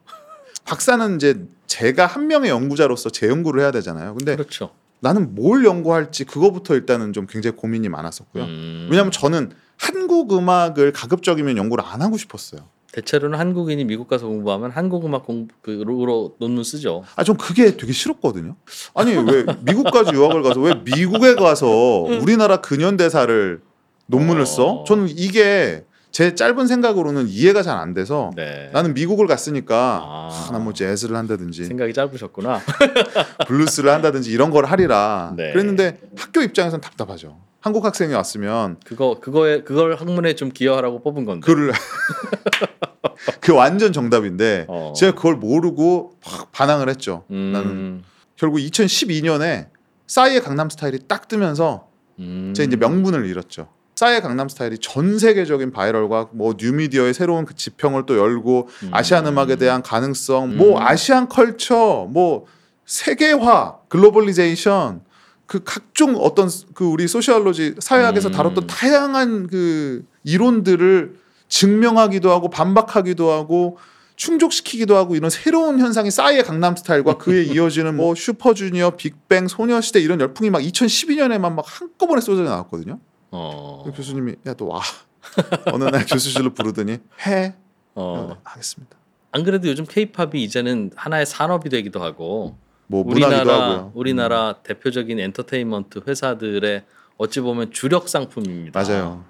박사는 0.65 1.15
이제 1.15 1.47
제가 1.69 2.07
한 2.07 2.27
명의 2.27 2.51
연구자로서 2.51 3.11
재 3.11 3.29
연구를 3.29 3.63
해야 3.63 3.71
되잖아요. 3.71 4.17
근데 4.17 4.35
그렇죠. 4.35 4.73
나는 4.99 5.37
뭘 5.37 5.65
연구할지 5.65 6.25
그거부터 6.25 6.75
일단은 6.75 7.13
좀 7.13 7.29
굉장히 7.29 7.57
고민이 7.57 7.89
많았었고요. 7.89 8.43
음. 8.43 8.89
왜냐하면 8.91 9.13
저는 9.13 9.53
한국 9.77 10.33
음악을 10.33 10.91
가급적이면 10.91 11.57
연구를 11.57 11.85
안 11.85 12.03
하고 12.03 12.17
싶었어요. 12.17 12.63
대체로는 12.93 13.39
한국인이 13.39 13.85
미국 13.85 14.09
가서 14.09 14.27
공부하면 14.27 14.71
한국 14.71 15.05
음악 15.05 15.25
공부로 15.25 16.35
논문 16.39 16.65
쓰죠. 16.65 17.05
아, 17.15 17.23
전 17.23 17.37
그게 17.37 17.77
되게 17.77 17.93
싫었거든요. 17.93 18.57
아니 18.95 19.13
왜 19.13 19.45
미국까지 19.61 20.13
유학을 20.13 20.43
가서 20.43 20.61
왜 20.61 20.75
미국에 20.75 21.35
가서 21.37 21.69
우리나라 21.69 22.61
근현대사를 22.61 23.61
논문을 24.07 24.43
어. 24.43 24.45
써? 24.45 24.85
저는 24.87 25.09
이게 25.09 25.85
제 26.13 26.35
짧은 26.35 26.67
생각으로는 26.67 27.29
이해가 27.29 27.63
잘 27.63 27.79
안 27.81 27.95
돼서 27.95 28.31
네. 28.37 28.69
나는 28.73 28.95
미국을 28.95 29.27
갔으니까 29.27 30.01
아. 30.05 30.29
아, 30.31 30.53
나 30.53 30.60
뭐 30.60 30.73
재즈를 30.75 31.17
한다든지 31.17 31.65
생각이 31.65 31.93
짧으셨구나. 31.95 32.61
블루스를 33.47 33.91
한다든지 33.91 34.31
이런 34.33 34.51
걸 34.51 34.65
하리라 34.67 35.33
네. 35.37 35.53
그랬는데 35.53 35.99
학교 36.17 36.43
입장에선 36.43 36.81
답답하죠. 36.81 37.39
한국 37.61 37.85
학생이 37.85 38.13
왔으면 38.15 38.79
그거 38.85 39.19
그거에 39.21 39.63
그걸 39.63 39.95
학문에 39.95 40.35
좀 40.35 40.51
기여하라고 40.51 41.03
뽑은 41.03 41.25
건데. 41.27 41.45
그를 41.47 41.73
그 43.41 43.55
완전 43.55 43.93
정답인데 43.93 44.67
어. 44.69 44.93
제가 44.97 45.15
그걸 45.15 45.37
모르고 45.37 46.15
확 46.23 46.53
반항을 46.53 46.89
했죠. 46.89 47.25
음. 47.31 47.53
나는 47.53 48.03
결국 48.37 48.59
2012년에 48.59 49.69
싸이의 50.07 50.41
강남 50.43 50.69
스타일이 50.71 50.99
딱 51.07 51.29
뜨면서 51.29 51.89
음. 52.19 52.53
제 52.57 52.65
이제 52.65 52.77
명분을 52.77 53.27
잃었죠. 53.27 53.69
싸이의 54.01 54.23
강남 54.23 54.49
스타일이 54.49 54.79
전 54.79 55.19
세계적인 55.19 55.73
viral과 55.73 56.31
뭐 56.33 56.55
뉴미디어의 56.59 57.13
새로운 57.13 57.45
그 57.45 57.55
지평을 57.55 58.07
또 58.07 58.17
열고 58.17 58.69
음. 58.85 58.89
Asian 58.93 59.27
음악에 59.27 59.57
대한 59.57 59.83
가능성, 59.83 60.57
뭐 60.57 60.79
음. 60.79 60.83
Asian 60.83 61.29
culture, 61.29 62.09
뭐 62.09 62.47
세계화, 62.87 63.77
globalization, 63.89 65.03
그 65.45 65.61
각종 65.65 66.17
어떤 66.17 66.49
그 66.73 66.87
우리 66.87 67.07
sociology 67.07 67.75
사회학에서 67.79 68.31
음. 68.31 68.33
다뤘던 68.33 68.67
다양한 68.69 69.49
그 69.49 70.07
이론들을 70.25 71.17
증명하기도 71.49 72.31
하고 72.31 72.49
반박하기도 72.49 73.31
하고 73.31 73.77
충족시키기도 74.17 74.97
하고 74.97 75.15
이런 75.15 75.29
새로운 75.29 75.79
현상이 75.79 76.11
싸이의 76.11 76.45
강남 76.45 76.75
스타일과 76.75 77.19
그에 77.19 77.43
이어지는 77.53 77.97
뭐 77.99 78.15
슈퍼주니어, 78.15 78.97
빅뱅, 78.97 79.47
소녀시대 79.47 80.01
이런 80.01 80.19
열풍이 80.23 80.49
막 80.49 80.63
2012년에만 80.63 81.53
막 81.53 81.67
한꺼번에 81.67 82.23
쏟아져 82.23 82.45
나왔거든요. 82.45 82.99
어. 83.31 83.83
그 83.85 83.93
교수님이 83.93 84.37
야또 84.47 84.69
와. 84.69 84.81
어느 85.73 85.85
날 85.85 86.07
교수실로 86.07 86.55
부르더니 86.55 86.99
해. 87.27 87.55
어. 87.95 88.37
하겠습니다. 88.43 88.97
안 89.33 89.45
그래도 89.45 89.69
요즘 89.69 89.85
케이팝이 89.85 90.43
이제는 90.43 90.91
하나의 90.97 91.27
산업이 91.27 91.69
되기도 91.69 92.03
하고 92.03 92.57
뭐 92.87 93.05
우리나라. 93.07 93.91
우리나라 93.95 94.55
대표적인 94.63 95.21
엔터테인먼트 95.21 96.01
회사들의 96.09 96.85
어찌 97.19 97.41
보면 97.41 97.71
주력 97.71 98.09
상품입니다. 98.09 98.81
맞아요. 98.81 99.25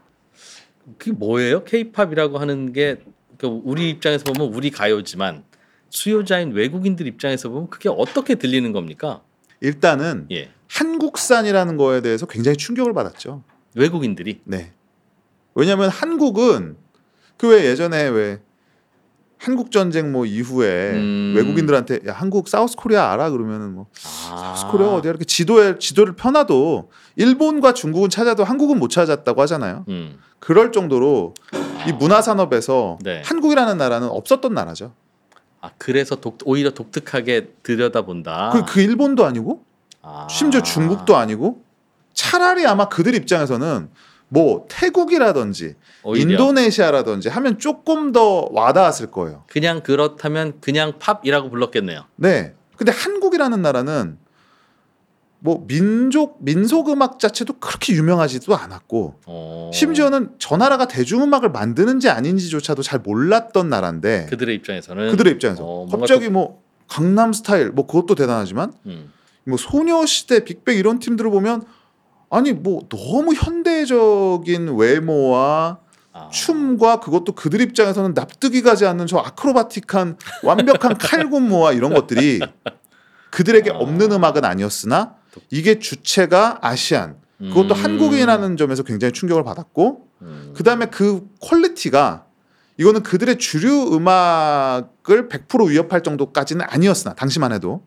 그게 0.97 1.13
뭐예요? 1.13 1.65
케이팝이라고 1.65 2.39
하는 2.39 2.73
게 2.73 3.03
그러니까 3.37 3.63
우리 3.65 3.91
입장에서 3.91 4.25
보면 4.25 4.55
우리 4.55 4.71
가요지만 4.71 5.45
수요자인 5.91 6.53
외국인들 6.53 7.07
입장에서 7.07 7.49
보면 7.49 7.69
그게 7.69 7.89
어떻게 7.89 8.37
들리는 8.37 8.73
겁니까? 8.73 9.23
일단은 9.61 10.27
예. 10.31 10.51
한국산이라는 10.69 11.77
거에 11.77 12.01
대해서 12.01 12.27
굉장히 12.27 12.57
충격을 12.57 12.95
받았죠. 12.95 13.43
외국인들이 13.75 14.41
네. 14.45 14.73
왜냐하면 15.55 15.89
한국은 15.89 16.77
그 17.37 17.49
왜 17.49 17.65
예전에 17.65 18.09
왜 18.09 18.39
한국 19.39 19.71
전쟁 19.71 20.13
뭐 20.13 20.27
이후에 20.27 20.91
음. 20.93 21.33
외국인들한테 21.35 22.01
야 22.07 22.13
한국 22.13 22.49
사우스 22.49 22.77
코리아 22.77 23.11
알아 23.13 23.31
그러면은 23.31 23.73
뭐 23.73 23.87
아. 24.31 24.55
사우스 24.55 24.67
코리아 24.67 24.89
어디야 24.89 25.09
이렇게 25.11 25.25
지도에 25.25 25.79
지도를 25.79 26.15
펴놔도 26.15 26.91
일본과 27.17 27.73
중국은 27.73 28.11
찾아도 28.11 28.45
한국은 28.45 28.79
못 28.79 28.89
찾았다고 28.89 29.41
하잖아요. 29.41 29.87
음. 29.89 30.19
그럴 30.39 30.73
정도로 30.73 31.33
이 31.89 31.93
문화 31.93 32.21
산업에서 32.21 32.99
네. 33.01 33.23
한국이라는 33.25 33.79
나라는 33.79 34.09
없었던 34.09 34.53
나라죠. 34.53 34.93
아 35.63 35.71
그래서 35.79 36.17
독, 36.17 36.39
오히려 36.45 36.71
독특하게 36.71 37.53
들여다본다. 37.63 38.51
그, 38.53 38.65
그 38.67 38.81
일본도 38.83 39.25
아니고 39.25 39.65
아. 40.03 40.27
심지어 40.29 40.63
중국도 40.63 41.17
아니고 41.17 41.63
차라리 42.13 42.67
아마 42.67 42.89
그들 42.89 43.15
입장에서는 43.15 43.89
뭐 44.29 44.67
태국이라든지 44.69 45.75
오히려 46.03 46.31
인도네시아라든지 46.31 47.29
하면 47.29 47.59
조금 47.59 48.13
더 48.13 48.49
와닿았을 48.51 49.11
거예요. 49.11 49.45
그냥 49.49 49.83
그렇다면 49.83 50.61
그냥 50.61 50.95
팝이라고 50.99 51.51
불렀겠네요. 51.51 52.05
네. 52.17 52.55
근데 52.77 52.93
한국이라는 52.93 53.61
나라는 53.61 54.19
뭐 55.41 55.65
민족 55.67 56.39
민속 56.45 56.91
음악 56.91 57.19
자체도 57.19 57.55
그렇게 57.55 57.95
유명하지도 57.95 58.55
않았고 58.55 59.21
어. 59.27 59.71
심지어는 59.73 60.33
저 60.39 60.57
나라가 60.57 60.87
대중음악을 60.87 61.51
만드는지 61.51 62.09
아닌지조차도 62.09 62.83
잘 62.83 63.01
몰랐던 63.01 63.69
나라인데 63.69 64.27
그들의 64.31 64.55
입장에서는 64.57 65.11
그들의 65.11 65.33
입장에서 65.33 65.65
어, 65.65 65.87
갑자기 65.87 66.29
뭐 66.29 66.63
강남 66.87 67.33
스타일 67.33 67.71
뭐 67.71 67.87
그것도 67.87 68.15
대단하지만 68.15 68.73
음. 68.87 69.13
뭐 69.45 69.57
소녀시대 69.57 70.45
빅뱅 70.45 70.77
이런 70.77 70.99
팀들을 70.99 71.31
보면 71.31 71.65
아니 72.31 72.53
뭐 72.53 72.89
너무 72.89 73.35
현대적인 73.35 74.77
외모와 74.77 75.79
아. 76.13 76.29
춤과 76.31 77.01
그것도 77.01 77.33
그들 77.33 77.61
입장에서는 77.61 78.15
납득이 78.15 78.63
가지 78.63 78.87
않는 78.87 79.07
저 79.07 79.19
acrobatic한 79.19 80.17
완벽한 80.45 80.97
칼군무와 80.97 81.73
이런 81.73 81.93
것들이 81.93 82.41
그들에게 83.31 83.73
아. 83.73 83.75
없는 83.75 84.13
음악은 84.13 84.45
아니었으나 84.45 85.17
이게 85.51 85.79
주체가 85.79 86.59
Asian 86.63 87.17
그것도 87.39 87.75
음. 87.75 87.85
한국인이라는 87.85 88.57
점에서 88.57 88.83
굉장히 88.85 89.13
충격을 89.13 89.45
받았고 89.45 90.07
음. 90.23 90.53
그다음에 90.57 90.87
그 90.87 91.27
quality가 91.41 92.27
이거는 92.77 93.03
그들의 93.03 93.39
주류 93.39 93.95
음악을 93.95 95.29
100% 95.29 95.69
위협할 95.69 96.03
정도까지는 96.03 96.65
아니었으나 96.69 97.15
당시만 97.15 97.53
해도 97.53 97.83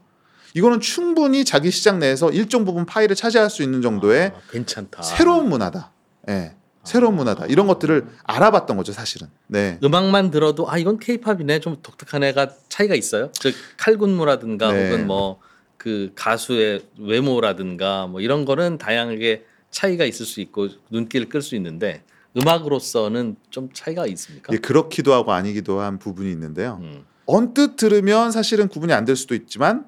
이거는 0.54 0.80
충분히 0.80 1.46
자기 1.46 1.72
시장 1.72 2.00
내에서 2.00 2.30
일정 2.32 2.66
부분 2.66 2.86
파일을 2.86 3.16
차지할 3.16 3.50
수 3.50 3.64
있는 3.64 3.82
정도의 3.82 4.34
아, 4.36 4.40
괜찮다. 4.52 5.02
새로운 5.02 5.50
문화다. 5.50 5.92
예. 6.30 6.56
새로운 6.84 7.16
문화다. 7.16 7.46
이런 7.46 7.66
것들을 7.68 8.06
알아봤던 8.24 8.76
거죠, 8.76 8.92
사실은. 8.92 9.30
네. 9.48 9.80
음악만 9.84 10.32
들어도 10.32 10.70
아 10.70 10.78
이건 10.78 11.00
케이팝이네 11.00 11.60
좀 11.60 11.78
독특한 11.82 12.24
애가 12.24 12.50
차이가 12.68 12.94
있어요. 12.94 13.32
즉 13.34 13.56
칼군무라든가 13.78 14.72
네. 14.72 14.90
혹은 14.92 15.08
뭐 15.08 15.40
그 15.84 16.12
가수의 16.16 16.82
외모라든가 16.98 18.08
뭐 18.08 18.22
이런 18.22 18.46
거는 18.46 18.78
다양하게 18.78 19.44
차이가 19.70 20.06
있을 20.06 20.26
수 20.26 20.40
있고 20.40 20.70
눈길을 20.92 21.28
끌 21.28 21.42
수 21.42 21.58
있는데 21.58 22.04
음악으로서는 22.38 23.36
좀 23.50 23.68
차이가 23.74 24.08
있습니까? 24.08 24.54
예, 24.54 24.58
그렇기도 24.60 25.12
하고 25.14 25.34
아니기도 25.34 25.82
한 25.82 26.00
부분이 26.00 26.32
있는데요. 26.32 26.78
음. 26.82 27.04
언뜻 27.26 27.76
들으면 27.76 28.32
사실은 28.32 28.70
구분이 28.70 28.94
안 28.94 29.04
될 29.04 29.18
수도 29.18 29.36
있지만 29.36 29.86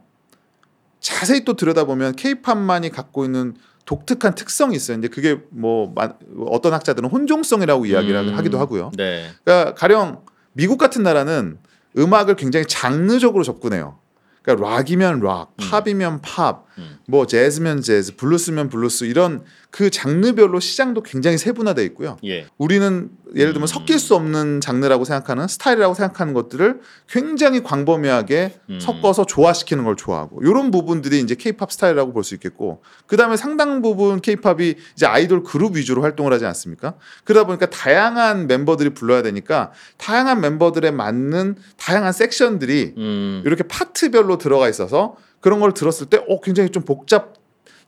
자세히 1.05 1.45
또 1.45 1.53
들여다보면 1.53 2.15
케이팝만이 2.15 2.89
갖고 2.89 3.25
있는 3.25 3.53
독특한 3.85 4.33
특성이 4.33 4.75
있어요. 4.75 4.97
이제 4.97 5.07
그게 5.07 5.37
뭐 5.51 5.91
마- 5.93 6.13
어떤 6.47 6.73
학자들은 6.73 7.09
혼종성이라고 7.09 7.85
이야기를 7.85 8.29
음. 8.29 8.35
하기도 8.35 8.57
하고요. 8.57 8.91
네. 8.97 9.29
그러니까 9.43 9.75
가령 9.75 10.23
미국 10.53 10.79
같은 10.79 11.03
나라는 11.03 11.59
음악을 11.95 12.35
굉장히 12.35 12.65
장르적으로 12.65 13.43
접근해요. 13.43 13.99
그러니까 14.41 14.67
락이면 14.67 15.19
락, 15.19 15.53
팝이면 15.57 16.21
팝, 16.21 16.64
음. 16.77 16.97
뭐 17.07 17.25
재즈면 17.25 17.81
재즈, 17.81 18.15
블루스면 18.15 18.69
블루스 18.69 19.05
이런 19.05 19.43
그 19.71 19.89
장르별로 19.89 20.59
시장도 20.59 21.03
굉장히 21.03 21.37
세분화돼 21.37 21.83
있고요. 21.85 22.17
예. 22.23 22.47
우리는 22.57 23.09
예를 23.35 23.51
들면 23.51 23.63
음. 23.63 23.67
섞일 23.67 23.99
수 23.99 24.15
없는 24.15 24.61
장르라고 24.61 25.03
생각하는 25.03 25.47
스타일이라고 25.47 25.93
생각하는 25.93 26.33
것들을 26.33 26.79
굉장히 27.09 27.61
광범위하게 27.61 28.59
음. 28.69 28.79
섞어서 28.79 29.25
조화시키는 29.25 29.83
걸 29.83 29.95
좋아하고 29.97 30.41
이런 30.43 30.71
부분들이 30.71 31.19
이제 31.19 31.35
케이팝 31.35 31.71
스타일이라고 31.71 32.13
볼 32.13 32.25
수 32.25 32.33
있겠고 32.35 32.81
그다음에 33.05 33.37
상당 33.37 33.81
부분 33.81 34.19
케이팝이 34.19 34.75
이제 34.95 35.05
아이돌 35.05 35.43
그룹 35.43 35.75
위주로 35.75 36.01
활동을 36.01 36.33
하지 36.33 36.45
않습니까? 36.45 36.95
그러다 37.23 37.45
보니까 37.45 37.69
다양한 37.69 38.47
멤버들이 38.47 38.89
불러야 38.89 39.21
되니까 39.21 39.71
다양한 39.97 40.41
멤버들에 40.41 40.91
맞는 40.91 41.55
다양한 41.77 42.13
섹션들이 42.13 42.93
음. 42.97 43.43
이렇게 43.45 43.63
파트별로 43.63 44.37
들어가 44.37 44.67
있어서 44.69 45.15
그런 45.45 45.59
걸 45.59 45.75
들었을 45.75 46.07
때 46.07 46.17
어 46.27 46.41
굉장히 46.41 46.71
좀 46.71 46.81
복잡 46.81 47.35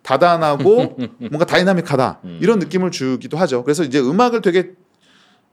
다단하고 0.04 0.96
뭔가 1.18 1.44
다이나믹하다 1.46 2.20
음. 2.24 2.38
이런 2.40 2.60
느낌을 2.60 2.92
주기도 2.92 3.36
하죠. 3.38 3.64
그래서 3.64 3.84
이제 3.84 4.00
음악을 4.00 4.44
되게 4.44 4.74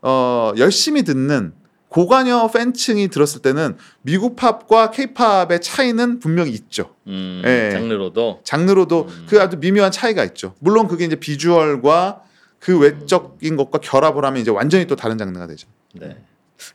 어 0.03 0.53
열심히 0.59 1.03
듣는 1.03 1.55
고관여 1.89 2.51
팬층이 2.53 3.09
들었을 3.09 3.41
때는 3.41 3.79
미국 4.03 4.37
팝과 4.37 4.91
케이팝의 4.91 5.63
차이는 5.63 6.19
분명히 6.19 6.51
있죠. 6.51 6.95
음. 7.07 7.41
예. 7.47 7.71
장르로도 7.73 8.41
장르로도 8.45 9.07
음. 9.09 9.27
그 9.27 9.41
아주 9.41 9.57
미묘한 9.57 9.91
차이가 9.91 10.25
있죠. 10.25 10.55
물론 10.59 10.89
그게 10.89 11.07
이제 11.07 11.17
비주얼과 11.17 12.23
그 12.59 12.79
외적인 12.79 13.57
것과 13.57 13.79
결합을 13.79 14.27
하면 14.27 14.43
이제 14.43 14.51
완전히 14.51 14.87
또 14.87 14.95
다른 14.95 15.17
장르가 15.17 15.47
되죠. 15.47 15.69
네. 15.95 16.19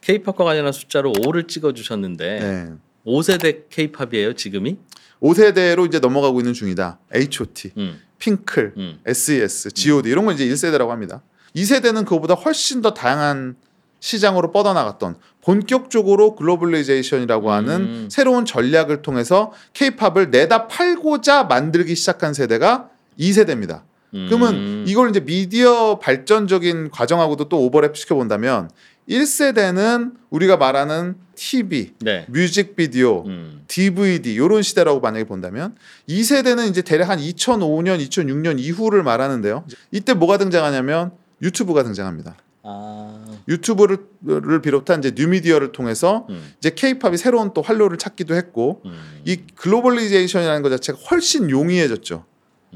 케이팝과 0.02 0.44
관련한 0.44 0.74
숫자로 0.74 1.14
5를 1.14 1.48
찍어 1.48 1.74
주셨는데 1.74 2.40
네. 2.40 2.74
5세대 3.06 3.70
케이팝이에요, 3.70 4.34
지금이? 4.34 4.78
5세대로 5.22 5.88
이제 5.88 6.00
넘어가고 6.00 6.40
있는 6.40 6.54
중이다. 6.54 7.00
H.O.T, 7.14 7.72
음. 7.78 8.00
핑클, 8.18 8.74
음. 8.78 9.00
SES, 9.06 9.72
G.O.D 9.72 10.10
이런 10.10 10.26
건 10.26 10.36
이제 10.36 10.46
1세대라고 10.46 10.90
합니다. 10.90 11.22
2세대는 11.56 12.06
그거보다 12.06 12.36
훨씬 12.36 12.82
더 12.82 12.94
다양한 12.94 13.56
시장으로 14.00 14.52
뻗어나갔던 14.52 15.18
본격적으로 15.42 16.36
globalization이라고 16.36 17.52
하는 17.52 17.76
음. 17.76 18.08
새로운 18.10 18.46
전략을 18.46 19.02
통해서 19.02 19.52
케이팝을 19.74 20.32
내다 20.32 20.68
팔고자 20.68 21.44
만들기 21.44 21.96
시작한 21.96 22.34
세대가 22.34 22.90
2세대입니다. 23.20 23.82
그러면 24.12 24.56
음. 24.56 24.86
이걸 24.88 25.10
이제 25.10 25.20
미디어 25.20 26.00
발전적인 26.00 26.90
과정하고도 26.90 27.48
또 27.50 27.70
오버랩 27.70 27.96
시켜 27.96 28.16
본다면 28.16 28.70
1세대는 29.08 30.14
우리가 30.30 30.58
말하는 30.58 31.16
TV, 31.40 31.94
네. 32.02 32.26
뮤직비디오, 32.28 33.24
음. 33.26 33.64
DVD 33.68 34.34
이런 34.34 34.62
시대라고 34.62 35.00
만약에 35.00 35.24
본다면 35.24 35.74
2세대는 36.10 36.70
이제 36.70 36.82
대략 36.82 37.10
한 37.10 37.18
2005년, 37.18 38.06
2006년 38.06 38.60
이후를 38.60 39.04
말하는데요. 39.04 39.64
이때 39.92 40.14
뭐가 40.14 40.38
등장하냐면 40.38 41.12
유튜브가 41.42 41.84
등장합니다. 41.84 42.36
아. 42.64 43.26
유튜브를 43.48 44.00
를 44.22 44.62
비롯한 44.62 45.00
이제 45.00 45.14
뉴미디어를 45.16 45.72
통해서 45.72 46.28
음. 46.30 46.54
이제 46.58 46.72
케이팝이 46.72 47.16
새로운 47.16 47.54
또 47.54 47.62
활로를 47.62 47.98
찾기도 47.98 48.36
했고 48.36 48.82
음. 48.84 49.00
이 49.24 49.38
globalization이라는 49.56 50.62
것 50.62 50.70
자체가 50.70 51.00
훨씬 51.10 51.50
용이해졌죠. 51.50 52.26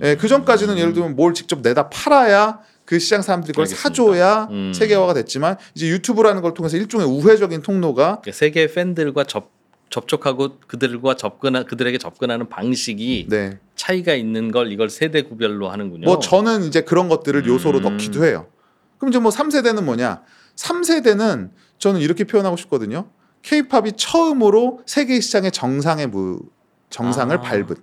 예, 0.01 0.15
그 0.15 0.27
전까지는 0.27 0.77
예를 0.77 0.93
들면 0.93 1.15
뭘 1.15 1.34
직접 1.34 1.60
내다 1.62 1.89
팔아야 1.89 2.60
그 2.86 3.00
시장 3.00 3.22
사람들이 3.22 3.54
그걸 3.54 3.63
알겠습니다. 3.63 3.90
사줘야 3.90 4.48
음. 4.52 4.74
세계화가 4.74 5.13
됐지만 5.13 5.58
이제 5.75 5.88
유튜브라는 5.88 6.42
걸 6.42 6.54
통해서 6.54 6.78
일종의 6.78 7.08
우회적인 7.08 7.62
통로가 7.62 8.22
그러니까 8.22 8.32
세계 8.32 8.68
팬들과 8.68 9.24
접 9.24 9.52
접촉하고 9.90 10.58
그들과 10.66 11.16
접근 11.16 11.66
그들에게 11.66 12.00
접근하는 12.00 12.50
방식이 12.50 13.28
네. 13.30 13.60
차이가 13.75 14.16
있는 14.16 14.52
걸 14.52 14.72
이걸 14.72 14.90
세대 14.90 15.22
구별로 15.22 15.70
하는군요. 15.70 16.06
뭐 16.06 16.18
저는 16.20 16.63
이제 16.63 16.82
그런 16.82 17.08
것들을 17.10 17.46
요소로 17.46 17.78
음. 17.80 17.84
넣기도 17.84 18.25
해요. 18.25 18.48
그럼 18.98 19.12
이제 19.12 19.20
뭐 19.20 19.30
3세대는 19.32 19.84
뭐냐? 19.84 20.24
3세대는 20.56 21.52
저는 21.78 22.02
이렇게 22.02 22.24
표현하고 22.24 22.58
싶거든요. 22.58 23.10
케이팝이 23.44 23.94
처음으로 23.98 24.82
세계 24.88 25.20
시장의 25.20 25.52
정상의 25.52 26.08
무 26.08 26.40
정상을 26.90 27.38
아. 27.38 27.42
밟은. 27.42 27.75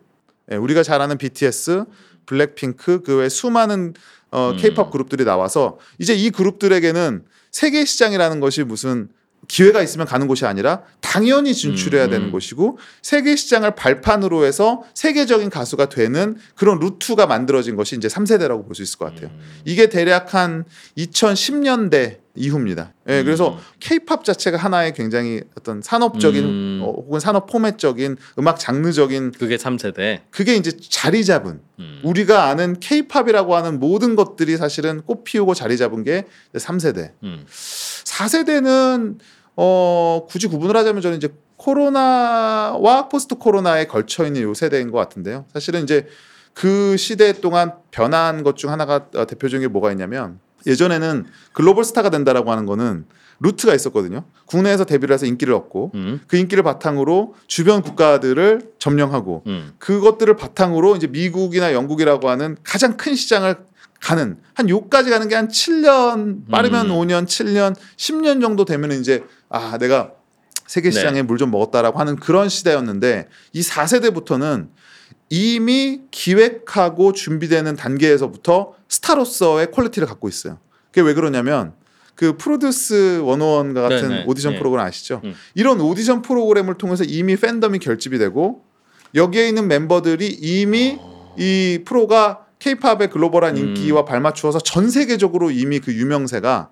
예, 0.52 0.57
우리가 0.57 0.83
잘 0.83 1.00
아는 1.00 1.16
BTS, 1.16 1.85
블랙핑크 2.27 3.03
그 3.03 3.17
외 3.21 3.29
수많은 3.29 3.95
어 4.31 4.50
음. 4.50 4.57
케이팝 4.57 4.91
그룹들이 4.91 5.25
나와서 5.25 5.79
이제 5.99 6.15
이 6.15 6.31
그룹들에게는 6.31 7.25
세계 7.50 7.85
시장이라는 7.85 8.41
것이 8.41 8.62
무슨 8.62 9.09
기회가 9.49 9.83
있으면 9.83 10.07
가는 10.07 10.29
곳이 10.29 10.47
아니라 10.47 10.83
당연히 11.00 11.55
진출해야 11.55 12.05
음, 12.05 12.11
되는 12.11 12.27
음. 12.27 12.31
곳이고 12.33 12.79
세계 13.03 13.35
시장을 13.35 13.75
발판으로 13.75 14.45
해서 14.45 14.85
세계적인 14.95 15.50
가수가 15.50 15.89
되는 15.89 16.37
그런 16.55 16.79
루트가 16.79 17.27
만들어진 17.27 17.75
것이 17.75 17.97
이제 17.97 18.07
3세대라고 18.07 18.65
볼 18.65 18.75
수 18.75 18.83
있을 18.83 18.99
것 18.99 19.07
같아요. 19.07 19.31
음. 19.31 19.41
이게 19.65 19.89
대략 19.89 20.35
한 20.35 20.65
2010년대 20.97 22.19
이후입니다. 22.34 22.92
예, 23.08 23.22
그래서 23.22 23.54
음. 23.54 23.58
케이팝 23.80 24.25
자체가 24.25 24.56
하나의 24.56 24.94
굉장히 24.94 25.42
어떤 25.58 25.82
산업적인 25.82 26.44
음. 26.44 26.80
어, 26.82 26.92
혹은 26.92 27.20
산업 27.20 27.46
포맷적인 27.46 28.16
음악 28.38 28.58
장르적인 28.58 29.32
그게 29.32 29.56
3세대. 29.56 30.20
그게 30.30 30.54
이제 30.56 30.72
자리 30.76 31.25
잡은 31.25 31.60
음. 31.78 32.00
우리가 32.04 32.44
아는 32.44 32.78
케이팝이라고 32.78 33.56
하는 33.56 33.80
모든 33.80 34.16
것들이 34.16 34.56
사실은 34.56 35.02
꽃 35.02 35.25
피우고 35.25 35.54
자리 35.54 35.76
잡은 35.76 36.04
게 36.04 36.25
3세대. 36.54 37.12
음. 37.25 37.44
4세대는 37.49 39.18
어 39.56 40.26
굳이 40.28 40.46
구분을 40.46 40.76
하자면 40.76 41.02
저는 41.02 41.16
이제 41.16 41.28
코로나와 41.56 43.08
포스트 43.08 43.34
코로나에 43.34 43.87
걸쳐 43.87 44.25
있는 44.26 44.42
요 44.42 44.54
세대인 44.54 44.90
것 44.90 44.99
같은데요. 44.99 45.44
사실은 45.52 45.82
이제 45.82 46.06
그 46.54 46.96
시대 46.96 47.32
동안 47.32 47.72
변한 47.90 48.42
것 48.42 48.56
중 48.56 48.70
하나가 48.70 49.06
어, 49.14 49.26
대표적인 49.26 49.66
게 49.66 49.68
뭐가 49.68 49.90
있냐면 49.92 50.40
예전에는 50.67 51.26
글로벌 51.52 51.85
스타가 51.85 52.11
된다라고 52.11 52.50
하는 52.50 52.67
거는 52.67 53.05
루트가 53.40 53.75
있었거든요. 53.75 54.25
국내에서 54.47 54.85
데뷔를 54.85 55.14
해서 55.14 55.26
인기를 55.26 55.55
얻고 55.55 55.93
음. 55.95 56.21
그 56.26 56.37
인기를 56.37 56.62
바탕으로 56.62 57.35
주변 57.47 57.83
국가들을 57.83 58.73
점령하고 58.79 59.45
음. 59.47 59.73
그것들을 59.79 60.37
바탕으로 60.37 60.97
이제 60.97 61.07
미국이나 61.07 61.73
영국이라고 61.73 62.29
하는 62.29 62.57
가장 62.62 62.97
큰 62.97 63.14
시장을 63.14 63.57
가는 64.00 64.38
한 64.55 64.69
요까지 64.69 65.11
가는 65.11 65.29
게 65.29 65.35
한 65.35 65.49
7년 65.49 66.50
빠르면 66.50 66.90
음. 66.90 66.97
5년, 66.97 67.26
7년, 67.26 67.75
10년 67.97 68.40
정도 68.40 68.64
되면 68.64 68.93
이제 68.93 69.25
아 69.49 69.79
내가 69.79 70.12
세계 70.67 70.90
네. 70.90 70.97
시장에 70.97 71.23
물 71.23 71.37
좀 71.37 71.50
먹었다라고 71.50 71.99
하는 71.99 72.17
그런 72.17 72.49
시대였는데 72.49 73.29
이 73.52 73.61
4세대부터는 73.61 74.69
이미 75.30 76.02
기획하고 76.10 77.12
준비되는 77.12 77.76
단계에서부터 77.76 78.75
스타로서의 78.88 79.70
quality를 79.71 80.07
갖고 80.06 80.28
있어요. 80.28 80.58
그게 80.88 81.00
왜 81.02 81.14
그러냐면 81.14 81.72
그 82.16 82.37
프로듀스 82.37 83.22
101과 83.25 83.75
같은 83.75 84.08
네네. 84.08 84.25
오디션 84.26 84.52
네. 84.52 84.58
프로그램 84.58 84.84
아시죠? 84.84 85.22
음. 85.25 85.34
이런 85.54 85.80
오디션 85.80 86.20
프로그램을 86.20 86.75
통해서 86.75 87.04
이미 87.04 87.37
팬덤이 87.37 87.78
결집이 87.78 88.18
되고 88.18 88.64
여기에 89.14 89.49
있는 89.49 89.68
멤버들이 89.68 90.26
이미 90.26 90.99
이 91.38 91.80
프로가 91.87 92.46
케이팝의 92.58 93.08
글로벌한 93.10 93.56
음. 93.56 93.68
인기와 93.68 94.04
발맞추어서 94.04 94.58
전 94.60 94.90
세계적으로 94.90 95.50
이미 95.50 95.78
그 95.78 95.94
유명세가 95.94 96.70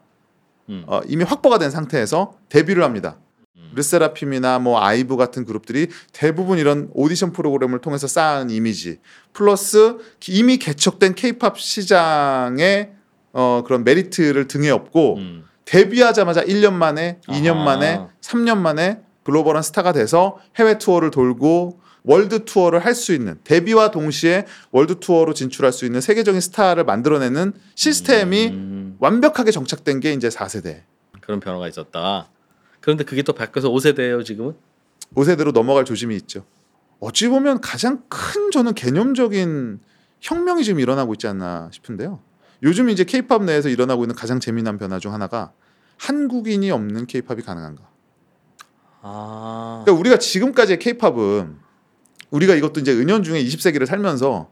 음. 0.68 0.84
어, 0.86 1.00
이미 1.06 1.24
확보가 1.24 1.58
된 1.58 1.70
상태에서 1.70 2.34
데뷔를 2.48 2.82
합니다. 2.82 3.18
음. 3.78 3.80
르세라핌이나 3.80 4.58
뭐 4.58 4.80
아이브 4.82 5.16
같은 5.16 5.44
그룹들이 5.44 5.88
대부분 6.12 6.58
이런 6.58 6.90
오디션 6.92 7.32
프로그램을 7.32 7.80
통해서 7.80 8.06
쌓은 8.06 8.50
이미지 8.50 8.99
플러스 9.32 9.97
이미 10.28 10.58
개척된 10.58 11.14
케이팝 11.14 11.58
시장의 11.58 12.93
어, 13.32 13.62
그런 13.64 13.84
메리트를 13.84 14.49
등에 14.49 14.71
업고 14.71 15.17
음. 15.17 15.45
데뷔하자마자 15.64 16.45
1년 16.45 16.73
만에, 16.73 17.21
2년 17.28 17.56
아하. 17.56 17.64
만에, 17.64 18.00
3년 18.23 18.56
만에 18.56 19.00
글로벌한 19.23 19.62
스타가 19.62 19.93
돼서 19.93 20.38
해외 20.56 20.78
투어를 20.78 21.10
돌고 21.10 21.80
월드 22.04 22.47
투어를 22.47 22.78
할 22.84 22.95
수 22.95 23.12
있는 23.12 23.38
데뷔와 23.45 23.91
동시에 23.91 24.47
월드 24.71 24.99
투어로 24.99 25.34
진출할 25.34 25.73
수 25.73 25.84
있는 25.84 26.00
세계적인 26.00 26.41
스타를 26.41 26.84
만들어내는 26.84 27.52
시스템이 27.75 28.47
음. 28.47 28.97
완벽하게 28.99 29.50
정착된 29.50 30.00
게 30.00 30.14
이제 30.14 30.28
4세대. 30.30 30.82
그런 31.21 31.38
변화가 31.41 31.69
있었다. 31.69 32.28
그런데 32.80 33.04
그게 33.04 33.23
또 33.23 33.32
바뀌어서 33.32 33.71
5세대예요 33.71 34.25
지금은. 34.25 34.54
5세대로 35.14 35.52
넘어갈 35.52 35.84
조짐이 35.84 36.14
있죠. 36.17 36.45
어찌 37.00 37.28
보면 37.28 37.60
가장 37.60 38.02
큰 38.08 38.50
저는 38.50 38.75
개념적인 38.75 39.80
혁명이 40.21 40.64
지금 40.64 40.80
일어나고 40.80 41.14
있지 41.14 41.26
않나 41.26 41.71
싶은데요. 41.73 42.21
요즘 42.62 42.88
이제 42.91 43.04
케이팝 43.04 43.45
내에서 43.45 43.69
일어나고 43.69 44.02
있는 44.04 44.17
가장 44.17 44.41
재미난 44.41 44.78
변화 44.78 44.99
중 44.99 45.12
하나가 45.14 45.52
한국인이 45.99 46.71
없는 46.71 47.06
케이팝이 47.06 47.43
가능한가. 47.43 47.84
아. 49.02 49.82
그러니까 49.84 50.00
우리가 50.00 50.19
지금까지의 50.19 50.78
케이팝은 50.80 51.56
우리가 52.30 52.54
이것도 52.54 52.80
이제 52.80 52.93
은연중에 52.93 53.43
20세기를 53.45 53.86
살면서 53.86 54.50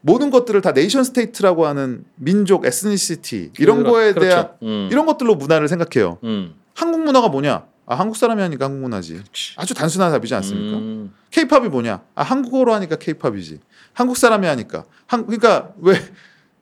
모든 0.00 0.30
것들을 0.30 0.60
다 0.62 0.72
nation 0.72 1.04
state라고 1.04 1.66
하는 1.66 2.04
민족, 2.16 2.64
ethnicity 2.64 3.52
이런 3.58 3.78
그렇- 3.78 3.90
거에 3.92 4.12
그렇죠. 4.12 4.28
대한 4.28 4.48
음. 4.62 4.88
이런 4.90 5.06
것들로 5.06 5.34
문화를 5.34 5.68
생각해요. 5.68 6.18
음. 6.24 6.54
한국 6.74 7.02
문화가 7.02 7.28
뭐냐? 7.28 7.66
아 7.86 7.94
한국 7.94 8.16
사람이 8.16 8.40
하니까 8.42 8.66
한국 8.66 8.80
문화지. 8.80 9.14
그치. 9.24 9.54
아주 9.56 9.74
단순한 9.74 10.10
답이지 10.12 10.34
않습니까? 10.36 10.78
음. 10.78 11.12
케이팝이 11.30 11.68
뭐냐? 11.68 12.02
아 12.14 12.22
한국어로 12.22 12.72
하니까 12.74 12.96
케이팝이지. 12.96 13.60
한국 13.92 14.16
사람이 14.16 14.46
하니까. 14.46 14.84
한 15.06 15.26
그러니까 15.26 15.72
왜 15.80 15.94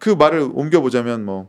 그 0.00 0.08
말을 0.10 0.50
옮겨 0.54 0.80
보자면 0.80 1.24
뭐 1.24 1.48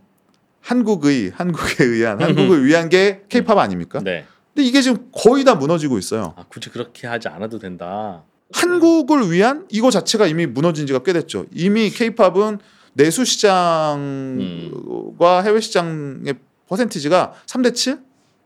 한국의 0.60 1.32
한국에 1.34 1.84
의한 1.84 2.22
한국을 2.22 2.64
위한 2.66 2.90
게 2.90 3.24
케이팝 3.30 3.58
아닙니까? 3.58 4.00
네. 4.04 4.26
근데 4.54 4.68
이게 4.68 4.82
지금 4.82 5.10
거의 5.12 5.44
다 5.44 5.56
무너지고 5.56 5.98
있어요. 5.98 6.36
아 6.38 6.44
굳이 6.48 6.70
그렇게 6.70 7.08
하지 7.08 7.28
않아도 7.30 7.58
된다. 7.58 8.22
한국을 8.54 9.32
위한 9.32 9.66
이거 9.70 9.90
자체가 9.90 10.28
이미 10.28 10.46
무너진 10.46 10.86
지가 10.86 11.00
꽤 11.00 11.14
됐죠. 11.14 11.46
이미 11.52 11.90
케이팝은 11.90 12.60
내수 12.94 13.24
시장과 13.24 14.02
해외 15.44 15.62
시장의 15.62 16.36
퍼센티지가 16.68 17.34
3대 17.46 17.74
7? 17.74 18.00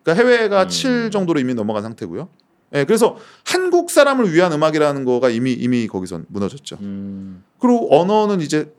그러니까 0.05 0.23
해외가 0.23 0.63
음. 0.63 0.69
7 0.69 1.11
정도로 1.11 1.39
이미 1.39 1.55
넘어간 1.55 1.81
상태고요. 1.81 2.29
예, 2.75 2.83
그래서 2.85 3.17
한국 3.43 3.89
사람을 3.89 4.31
위한 4.33 4.53
음악이라는 4.53 5.03
거가 5.03 5.29
이미 5.29 5.53
이미 5.53 5.87
거기서 5.87 6.21
무너졌죠. 6.27 6.77
음. 6.81 7.43
그리고 7.59 7.99
언어는 7.99 8.41
이제 8.41 8.71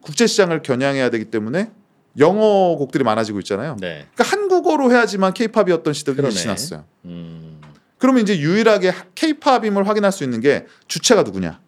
국제 0.00 0.26
시장을 0.26 0.62
겨냥해야 0.62 1.10
되기 1.10 1.26
때문에 1.26 1.70
영어 2.18 2.76
곡들이 2.76 3.02
많아지고 3.04 3.40
있잖아요. 3.40 3.76
네. 3.80 4.06
그러니까 4.14 4.24
한국어로 4.24 4.92
해야지만 4.92 5.34
케이팝이었던 5.34 5.92
시대가. 5.94 6.28
지났어요. 6.30 6.84
음. 7.06 7.60
그러면 7.98 8.22
이제 8.22 8.38
유일하게 8.38 8.92
케이팝임을 9.14 9.88
확인할 9.88 10.12
수 10.12 10.24
있는 10.24 10.40
게 10.40 10.66
주체가 10.88 11.22
누구냐? 11.22 11.60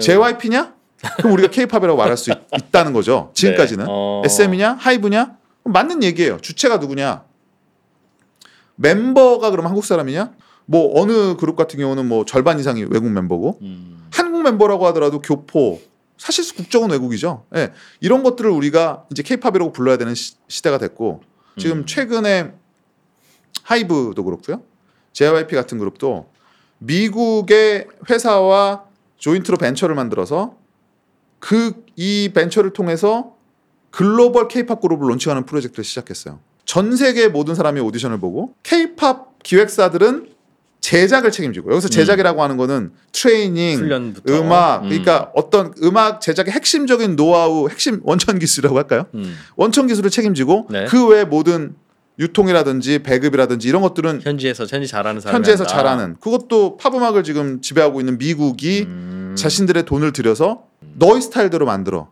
JYP냐? 0.00 0.74
그럼 1.18 1.32
우리가 1.32 1.48
케이팝이라고 1.50 1.96
말할 1.96 2.16
수 2.16 2.30
있, 2.30 2.36
다는 2.70 2.92
거죠. 2.92 3.30
지금까지는 3.34 3.84
네. 3.84 3.90
어. 3.90 4.22
SM이냐, 4.24 4.74
하이브냐? 4.74 5.36
맞는 5.64 6.02
얘기예요. 6.02 6.38
주체가 6.40 6.76
누구냐? 6.76 7.24
멤버가 8.76 9.50
그럼 9.50 9.66
한국 9.66 9.84
사람이냐? 9.84 10.32
뭐 10.66 11.00
어느 11.00 11.36
그룹 11.36 11.56
같은 11.56 11.78
경우는 11.78 12.06
뭐 12.06 12.24
절반 12.24 12.58
이상이 12.58 12.84
외국 12.84 13.10
멤버고 13.10 13.58
음. 13.62 14.08
한국 14.12 14.42
멤버라고 14.42 14.86
하더라도 14.86 15.20
교포 15.20 15.80
사실 16.16 16.44
국적은 16.54 16.90
외국이죠. 16.90 17.44
예. 17.56 17.72
이런 18.00 18.22
것들을 18.22 18.48
우리가 18.50 19.06
이제 19.10 19.22
케이팝이라고 19.22 19.72
불러야 19.72 19.96
되는 19.96 20.14
시, 20.14 20.36
대가 20.62 20.78
됐고 20.78 21.22
지금 21.58 21.78
음. 21.78 21.86
최근에 21.86 22.52
하이브도 23.64 24.22
그렇고요. 24.24 24.62
JYP 25.12 25.54
같은 25.56 25.78
그룹도 25.78 26.30
미국의 26.78 27.88
회사와 28.08 28.84
조인트로 29.18 29.56
벤처를 29.56 29.94
만들어서 29.94 30.56
그 31.38 31.82
이 31.96 32.30
벤처를 32.34 32.72
통해서 32.72 33.36
글로벌 33.90 34.48
케이팝 34.48 34.80
그룹을 34.80 35.10
론칭하는 35.10 35.44
프로젝트를 35.44 35.84
시작했어요. 35.84 36.40
전 36.72 36.96
세계 36.96 37.28
모든 37.28 37.54
사람이 37.54 37.80
오디션을 37.80 38.18
보고 38.18 38.54
케이팝 38.62 39.42
기획사들은 39.42 40.28
제작을 40.80 41.30
책임지고 41.30 41.70
여기서 41.70 41.88
제작이라고 41.90 42.42
하는 42.42 42.56
거는 42.56 42.92
트레이닝, 43.12 43.78
훈련부터 43.78 44.32
음악, 44.32 44.84
음. 44.84 44.88
그러니까 44.88 45.30
어떤 45.34 45.74
음악 45.82 46.22
제작의 46.22 46.50
핵심적인 46.50 47.14
노하우, 47.14 47.68
핵심 47.68 48.00
원천 48.04 48.38
기술이라고 48.38 48.78
할까요? 48.78 49.04
음. 49.12 49.36
원천 49.56 49.86
기술을 49.86 50.08
책임지고 50.08 50.68
네. 50.70 50.86
그 50.86 51.08
외 51.08 51.26
모든 51.26 51.74
유통이라든지 52.18 53.00
배급이라든지 53.00 53.68
이런 53.68 53.82
것들은 53.82 54.22
현지에서 54.22 54.64
현지 54.64 54.88
잘하는 54.88 55.20
사람이 55.20 55.36
현지에서 55.36 55.64
한다. 55.64 55.76
잘하는 55.76 56.16
그것도 56.20 56.78
팝 56.78 56.94
음악을 56.94 57.22
지금 57.22 57.60
지배하고 57.60 58.00
있는 58.00 58.16
미국이 58.16 58.86
음, 58.88 59.34
자신들의 59.36 59.84
돈을 59.84 60.14
들여서 60.14 60.62
너희 60.94 61.20
스타일대로 61.20 61.66
만들어. 61.66 62.10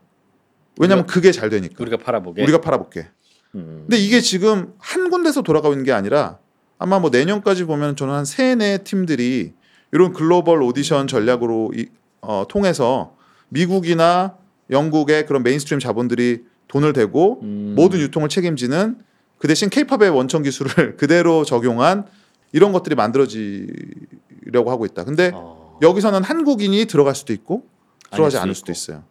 왜냐면 0.79 1.07
그게 1.07 1.33
잘 1.33 1.49
되니까. 1.49 1.77
우리가 1.79 1.97
팔아보게. 1.97 2.43
우리가 2.43 2.61
팔아볼게. 2.61 3.09
음. 3.55 3.85
근데 3.89 3.97
이게 3.97 4.21
지금 4.21 4.73
한 4.79 5.11
군데서 5.11 5.43
돌아가고 5.43 5.75
있는 5.75 5.85
게 5.85 5.93
아니라 5.93 6.39
아마 6.79 6.99
뭐 6.99 7.11
내년까지 7.11 7.65
보면 7.65 7.97
저는 7.97 8.15
한 8.15 8.25
세네 8.25 8.79
팀들이 8.85 9.53
이런 9.93 10.13
글로벌 10.13 10.63
오디션 10.63 11.09
전략으로 11.09 11.73
이, 11.75 11.87
어, 12.21 12.45
통해서 12.49 13.17
미국이나 13.49 14.37
영국의 14.71 15.27
그런 15.27 15.43
mainstream 15.43 15.81
자본들이 15.81 16.45
돈을 16.69 16.93
대고 16.93 17.41
음. 17.43 17.75
모든 17.77 18.01
유통을 18.01 18.29
책임지는 18.29 18.99
그 19.39 19.49
대신 19.49 19.69
케이팝의 19.69 20.11
원천 20.11 20.43
기술을 20.43 20.97
그대로 20.97 21.45
적용한 21.45 22.07
이런 22.53 22.73
것들이 22.73 22.95
만들어지려고 22.95 24.71
하고 24.71 24.85
있다. 24.87 25.05
근데 25.05 25.33
어. 25.35 25.79
여기서는 25.83 26.23
한국인이 26.23 26.85
들어갈 26.87 27.15
수도 27.15 27.33
있고 27.33 27.65
들어가지 28.11 28.39
않을 28.39 28.55
수 28.55 28.61
수도 28.61 28.73
있고. 28.73 28.79
있어요. 28.79 29.05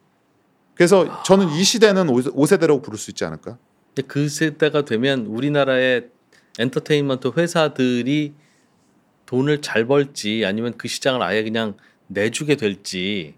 그래서 0.76 1.22
저는 1.24 1.50
이 1.50 1.64
시대는 1.64 2.08
5세대라고 2.08 2.82
부를 2.82 2.98
수 2.98 3.12
있지 3.12 3.26
않을까? 3.26 3.58
근데 3.94 4.08
그 4.08 4.30
세대가 4.30 4.86
되면 4.86 5.26
우리나라의 5.26 6.08
엔터테인먼트 6.58 7.32
회사들이 7.38 8.34
돈을 9.26 9.62
잘 9.62 9.86
벌지 9.86 10.44
아니면 10.46 10.74
그 10.78 10.88
시장을 10.88 11.22
아예 11.22 11.44
그냥 11.44 11.76
내주게 12.08 12.56
될지 12.56 13.36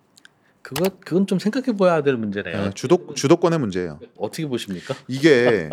그거 0.61 0.89
그건 1.03 1.27
좀 1.27 1.39
생각해 1.39 1.75
봐야 1.77 2.01
될 2.01 2.15
문제네요. 2.15 2.65
네, 2.65 2.71
주도 2.73 3.13
주도권의 3.13 3.59
문제예요. 3.59 3.99
어떻게 4.17 4.45
보십니까? 4.47 4.95
이게 5.07 5.69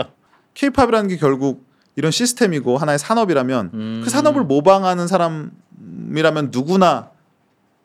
케이팝이라는 0.55 1.09
게 1.09 1.17
결국 1.17 1.67
이런 1.95 2.11
시스템이고 2.11 2.79
하나의 2.79 2.99
산업이라면 2.99 3.71
음. 3.75 4.01
그 4.05 4.11
산업을 4.11 4.45
모방하는 4.45 5.07
사람이라면 5.07 6.51
누구나 6.51 7.11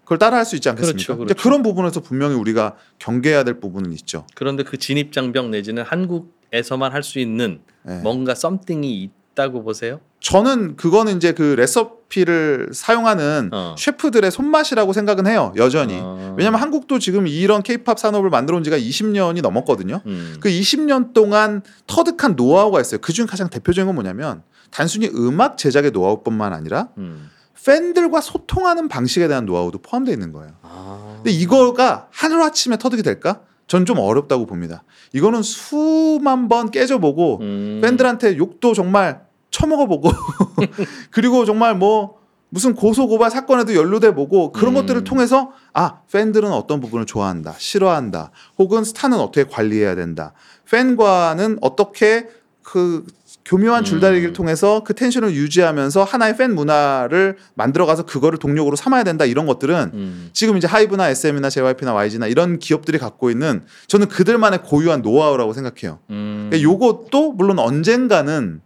그걸 0.03 0.17
따라할 0.17 0.45
수 0.45 0.55
있지 0.55 0.69
않겠습니까? 0.69 1.15
그렇죠, 1.15 1.17
그렇죠. 1.17 1.41
그런 1.41 1.63
부분에서 1.63 2.01
분명히 2.01 2.35
우리가 2.35 2.75
경계해야 2.99 3.43
될 3.43 3.59
부분은 3.59 3.93
있죠. 3.93 4.25
그런데 4.35 4.63
그 4.63 4.77
진입 4.77 5.13
장벽 5.13 5.49
내지는 5.49 5.83
한국 5.83 6.33
에서만 6.53 6.93
할 6.93 7.03
수 7.03 7.19
있는 7.19 7.59
네. 7.83 7.99
뭔가 8.01 8.35
썸띵이 8.35 9.09
있다고 9.33 9.63
보세요? 9.63 9.99
저는 10.21 10.77
그거는 10.77 11.17
이제 11.17 11.33
그 11.33 11.41
레시피를 11.57 12.69
사용하는 12.73 13.49
어. 13.51 13.75
셰프들의 13.77 14.31
손맛이라고 14.31 14.93
생각은 14.93 15.27
해요. 15.27 15.51
여전히. 15.57 15.99
어. 16.01 16.35
왜냐하면 16.37 16.61
한국도 16.61 16.99
지금 16.99 17.27
이런 17.27 17.61
케이팝 17.61 17.99
산업을 17.99 18.29
만들어 18.29 18.55
온 18.55 18.63
지가 18.63 18.77
20년이 18.77 19.41
넘었거든요. 19.41 20.01
음. 20.05 20.37
그 20.39 20.47
20년 20.47 21.13
동안 21.13 21.61
터득한 21.87 22.35
노하우가 22.37 22.79
있어요. 22.79 23.01
그중 23.01 23.25
가장 23.25 23.49
대표적인 23.49 23.87
건 23.87 23.95
뭐냐면 23.95 24.43
단순히 24.71 25.07
음악 25.13 25.57
제작의 25.57 25.91
노하우뿐만 25.91 26.53
아니라 26.53 26.87
음. 26.97 27.29
팬들과 27.65 28.21
소통하는 28.21 28.87
방식에 28.87 29.27
대한 29.27 29.45
노하우도 29.45 29.79
포함되어 29.79 30.13
있는 30.13 30.31
거예요. 30.31 30.53
아. 30.61 31.13
근데 31.17 31.31
이거가 31.31 32.07
하루아침에 32.11 32.77
터득이 32.77 33.03
될까? 33.03 33.41
전 33.67 33.85
좀 33.85 33.99
어렵다고 33.99 34.45
봅니다. 34.45 34.83
이거는 35.13 35.41
수만 35.41 36.47
번 36.47 36.71
깨져보고 36.71 37.39
음. 37.41 37.81
팬들한테 37.83 38.37
욕도 38.37 38.73
정말 38.73 39.21
처먹어보고 39.51 40.09
그리고 41.11 41.45
정말 41.45 41.75
뭐 41.75 42.21
무슨 42.49 42.75
고소고발 42.75 43.31
사건에도 43.31 43.73
연루돼 43.73 44.13
보고 44.13 44.51
그런 44.51 44.73
음. 44.75 44.81
것들을 44.81 45.03
통해서 45.05 45.51
아 45.73 46.01
팬들은 46.11 46.51
어떤 46.51 46.79
부분을 46.81 47.05
좋아한다 47.05 47.55
싫어한다 47.57 48.31
혹은 48.59 48.83
스타는 48.83 49.17
어떻게 49.19 49.43
관리해야 49.49 49.95
된다 49.95 50.33
팬과는 50.69 51.57
어떻게 51.61 52.27
그 52.61 53.05
교묘한 53.45 53.83
줄다리기를 53.83 54.31
음. 54.31 54.33
통해서 54.33 54.83
그 54.83 54.93
텐션을 54.93 55.33
유지하면서 55.33 56.03
하나의 56.03 56.37
팬 56.37 56.55
문화를 56.55 57.37
만들어가서 57.55 58.05
그거를 58.05 58.39
동력으로 58.39 58.75
삼아야 58.75 59.03
된다 59.03 59.25
이런 59.25 59.45
것들은 59.45 59.91
음. 59.93 60.29
지금 60.31 60.57
이제 60.57 60.65
하이브나 60.65 61.09
SM이나 61.09 61.49
JYP나 61.49 61.93
YG나 61.93 62.27
이런 62.27 62.57
기업들이 62.59 62.97
갖고 62.97 63.29
있는 63.29 63.63
저는 63.87 64.07
그들만의 64.07 64.63
고유한 64.63 65.01
노하우라고 65.01 65.53
생각해요. 65.53 65.99
음. 66.09 66.49
그러니까 66.49 66.61
요것도 66.71 67.33
물론 67.33 67.59
언젠가는 67.59 68.61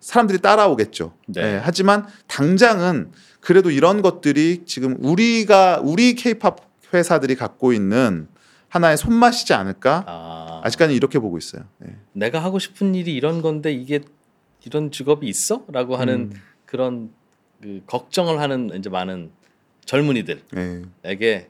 사람들이 0.00 0.38
따라오겠죠. 0.38 1.12
네. 1.28 1.42
예, 1.42 1.60
하지만 1.62 2.06
당장은 2.28 3.10
그래도 3.40 3.70
이런 3.70 4.02
것들이 4.02 4.62
지금 4.66 4.96
우리가 5.00 5.80
우리 5.82 6.14
케이팝 6.14 6.58
회사들이 6.94 7.34
갖고 7.34 7.72
있는 7.72 8.28
하나의 8.76 8.96
손맛이지 8.96 9.54
않을까? 9.54 10.04
아. 10.06 10.60
아직까지 10.64 10.94
이렇게 10.94 11.18
보고 11.18 11.38
있어요. 11.38 11.64
예. 11.86 11.96
내가 12.12 12.38
하고 12.42 12.58
싶은 12.58 12.94
일이 12.94 13.14
이런 13.14 13.42
건데 13.42 13.72
이게 13.72 14.00
이런 14.64 14.90
직업이 14.90 15.26
있어?라고 15.28 15.96
하는 15.96 16.32
음, 16.32 16.42
그런 16.66 17.10
그 17.62 17.82
걱정을 17.86 18.38
하는 18.40 18.70
이제 18.76 18.90
많은 18.90 19.30
젊은이들에게 19.84 20.44
예. 21.22 21.48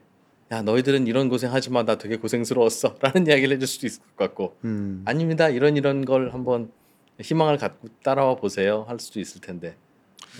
야 0.51 0.61
너희들은 0.61 1.07
이런 1.07 1.27
고생하지 1.29 1.71
마 1.71 1.83
나 1.83 1.97
되게 1.97 2.15
고생스러웠어라는 2.17 3.27
이야기를 3.27 3.55
해줄 3.55 3.67
수도 3.67 3.87
있을 3.87 4.01
것 4.15 4.15
같고 4.25 4.55
음. 4.63 5.01
아닙니다 5.05 5.49
이런 5.49 5.75
이런 5.75 6.05
걸 6.05 6.31
한번 6.33 6.71
희망을 7.19 7.57
갖고 7.57 7.89
따라와 8.03 8.35
보세요 8.35 8.85
할 8.87 8.99
수도 8.99 9.19
있을 9.19 9.41
텐데 9.41 9.75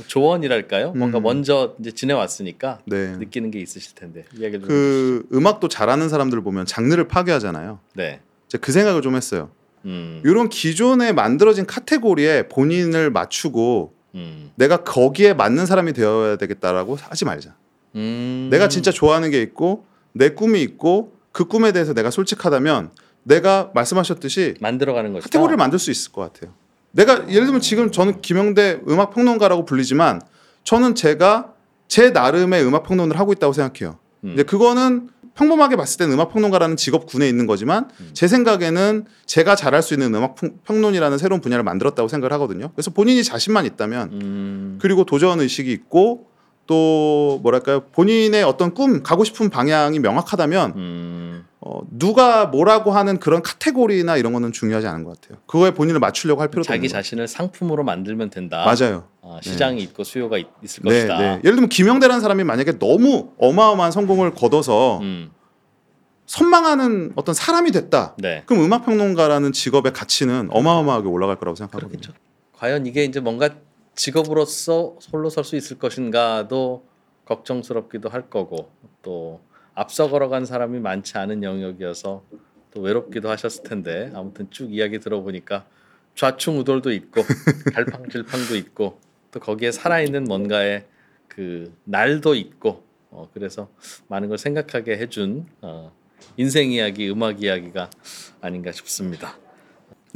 조언이랄까요 0.06 0.93
뭔가 0.93 1.17
음. 1.19 1.23
먼저 1.23 1.76
이제 1.80 1.91
지내왔으니까 1.91 2.80
네. 2.86 3.17
느끼는 3.17 3.52
게 3.52 3.60
있으실 3.60 3.95
텐데 3.95 4.26
이야기를 4.36 4.62
좀 4.62 4.69
해주시죠. 4.69 5.28
그 5.30 5.36
음악도 5.36 5.67
잘하는 5.67 6.10
사람들 6.10 6.41
보면 6.41 6.65
장르를 6.65 7.08
파괴하잖아요. 7.08 7.80
네 7.93 8.21
제가 8.47 8.62
그 8.62 8.71
생각을 8.71 9.02
좀 9.02 9.15
했어요. 9.15 9.50
음, 9.86 10.21
이런 10.26 10.50
기존에 10.50 11.13
만들어진 11.13 11.65
카테고리에 11.65 12.47
본인을 12.50 13.10
맞추고 13.12 13.93
음, 14.15 14.52
내가 14.56 14.84
거기에 14.84 15.34
맞는 15.34 15.65
사람이 15.65 15.93
되어야 15.93 16.38
되겠다라고 16.38 16.95
하지 16.95 17.26
말자. 17.26 17.56
음. 17.95 18.50
내가 18.52 18.67
진짜 18.67 18.91
좋아하는 18.91 19.32
게 19.32 19.41
있고 19.41 19.86
내 20.13 20.30
꿈이 20.30 20.62
있고 20.62 21.13
그 21.32 21.45
꿈에 21.45 21.71
대해서 21.71 21.93
내가 21.93 22.10
솔직하다면 22.10 22.91
내가 23.23 23.71
말씀하셨듯이 23.73 24.56
만들어가는 24.60 25.13
거죠 25.13 25.23
카테고리를 25.23 25.58
만들 25.58 25.80
수 25.80 25.91
있을 25.91 26.12
것 26.12 26.21
같아요. 26.21 26.54
내가 26.91 27.30
예를 27.30 27.45
들면 27.45 27.62
지금 27.62 27.91
저는 27.91 28.21
김영대 28.21 28.82
음악 28.89 29.13
평론가라고 29.13 29.65
불리지만 29.65 30.21
저는 30.63 30.95
제가 30.95 31.54
제 31.88 32.10
나름의 32.10 32.65
음악 32.65 32.84
평론을 32.84 33.19
하고 33.19 33.32
있다고 33.34 33.54
생각해요. 33.54 33.97
음. 34.23 34.30
근데 34.30 34.43
그거는 34.43 35.10
평범하게 35.36 35.76
봤을 35.76 36.00
때는 36.00 36.15
음악 36.15 36.34
평론가라는 36.34 36.76
직업군에 36.78 37.30
있는 37.30 37.45
거지만 37.45 37.89
음. 38.00 38.10
제 38.13 38.28
생각에는 38.28 39.06
제가 39.28 39.56
잘할 39.56 39.84
수 39.84 39.93
있는 39.93 40.13
음악 40.15 40.36
평- 40.36 40.58
평론이라는 40.63 41.17
새로운 41.19 41.41
분야를 41.41 41.63
만들었다고 41.63 42.08
생각을 42.10 42.34
하거든요. 42.34 42.71
그래서 42.73 42.89
본인이 42.91 43.23
자신만 43.23 43.65
있다면 43.67 44.10
음, 44.13 44.80
그리고 44.82 45.04
도전 45.06 45.39
의식이 45.39 45.71
있고 45.71 46.26
또 46.67 47.39
뭐랄까요 47.41 47.86
본인의 47.91 48.43
어떤 48.43 48.73
꿈 48.73 49.01
가고 49.01 49.23
싶은 49.23 49.49
방향이 49.49 49.99
명확하다면 49.99 50.73
음, 50.75 51.45
어, 51.60 51.82
누가 51.89 52.45
뭐라고 52.45 52.91
하는 52.91 53.19
그런 53.19 53.41
카테고리나 53.41 54.17
이런 54.17 54.34
거는 54.34 54.51
중요하지 54.51 54.86
않은 54.88 55.03
것 55.03 55.19
같아요. 55.19 55.39
그거에 55.47 55.71
본인을 55.71 55.99
맞추려고 55.99 56.41
할 56.41 56.49
필요도 56.49 56.67
자기 56.67 56.88
자신을 56.88 57.27
상품으로 57.27 57.84
만들면 57.84 58.30
된다. 58.30 58.63
맞아요. 58.65 59.06
아, 59.21 59.39
시장이 59.41 59.82
있고 59.84 60.03
수요가 60.03 60.38
있, 60.38 60.43
을 60.43 60.47
네, 60.62 60.82
것이다. 60.84 61.17
네. 61.17 61.25
예를 61.43 61.56
들면 61.56 61.69
김영대라는 61.69 62.21
사람이 62.21 62.43
만약에 62.43 62.77
너무 62.80 63.32
어마어마한 63.38 63.91
성공을 63.91 64.34
거둬서 64.34 64.99
음, 64.99 65.32
선망하는 66.25 67.13
어떤 67.15 67.34
사람이 67.34 67.71
됐다. 67.71 68.15
네. 68.19 68.43
그럼 68.45 68.63
음악 68.63 68.86
평론가라는 68.86 69.53
직업의 69.53 69.93
가치는 69.93 70.49
어마어마하게 70.51 71.08
올라갈 71.08 71.38
거라고 71.38 71.56
생각하거든요. 71.56 71.99
그렇겠죠. 71.99 72.13
과연 72.53 72.86
이게 72.86 73.03
이제 73.03 73.19
뭔가 73.19 73.49
직업으로서 73.97 74.95
홀로 75.12 75.29
설 75.29 75.43
수 75.43 75.55
있을 75.55 75.77
것인가도 75.77 76.86
걱정스럽기도 77.25 78.10
할 78.10 78.29
거고 78.29 78.69
또 79.01 79.41
앞서 79.73 80.10
걸어간 80.10 80.45
사람이 80.45 80.79
많지 80.79 81.17
않은 81.17 81.43
영역이어서 81.43 82.23
또 82.71 82.81
외롭기도 82.81 83.29
하셨을 83.29 83.63
텐데 83.63 84.12
아무튼 84.13 84.47
쭉 84.51 84.73
이야기 84.73 84.99
들어보니까 84.99 85.65
좌충우돌도 86.15 86.91
있고 86.93 87.21
갈팡질팡도 87.73 88.55
있고 88.55 88.99
또 89.31 89.39
거기에 89.39 89.71
살아있는 89.71 90.23
뭔가의 90.25 90.86
그 91.27 91.73
날도 91.83 92.36
있고 92.36 92.83
어, 93.10 93.29
그래서 93.33 93.69
많은 94.07 94.29
걸 94.29 94.38
생각하게 94.38 94.97
해준 94.97 95.47
어, 95.62 95.91
인생 96.38 96.71
이야기, 96.71 97.10
음악 97.10 97.41
이야기가 97.41 97.89
아닌가 98.41 98.71
싶습니다. 98.71 99.38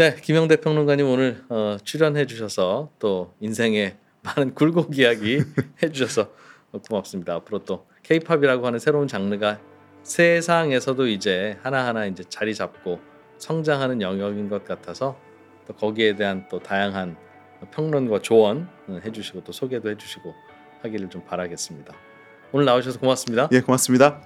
네, 0.02 0.16
김영대 0.16 0.56
평론가님 0.56 1.08
오늘 1.08 1.44
어, 1.48 1.78
출연해 1.84 2.26
주셔서 2.26 2.90
또 2.98 3.36
인생의 3.40 3.98
많은 4.24 4.56
굴곡 4.56 4.98
이야기 4.98 5.44
해 5.84 5.92
주셔서 5.92 6.32
고맙습니다. 6.90 7.36
앞으로 7.36 7.60
또 7.66 7.86
K-팝이라고 8.02 8.66
하는 8.66 8.80
새로운 8.80 9.08
장르가 9.08 9.60
세상에서도 10.02 11.06
이제 11.06 11.60
하나하나 11.62 12.08
이제 12.08 12.24
자리 12.28 12.56
잡고 12.56 13.00
성장하는 13.38 14.02
영역인 14.02 14.50
것 14.50 14.66
같아서 14.66 15.20
또 15.68 15.76
거기에 15.76 16.16
대한 16.16 16.48
또 16.50 16.58
다양한 16.58 17.16
평론과 17.70 18.24
조언 18.24 18.68
해주시고 19.06 19.44
또 19.44 19.52
소개도 19.52 19.92
해주시고 19.92 20.34
하기를 20.82 21.12
좀 21.12 21.24
바라겠습니다. 21.26 21.94
오늘 22.52 22.66
나오셔서 22.66 23.00
고맙습니다. 23.00 23.50
예, 23.52 23.62
고맙습니다. 23.62 24.20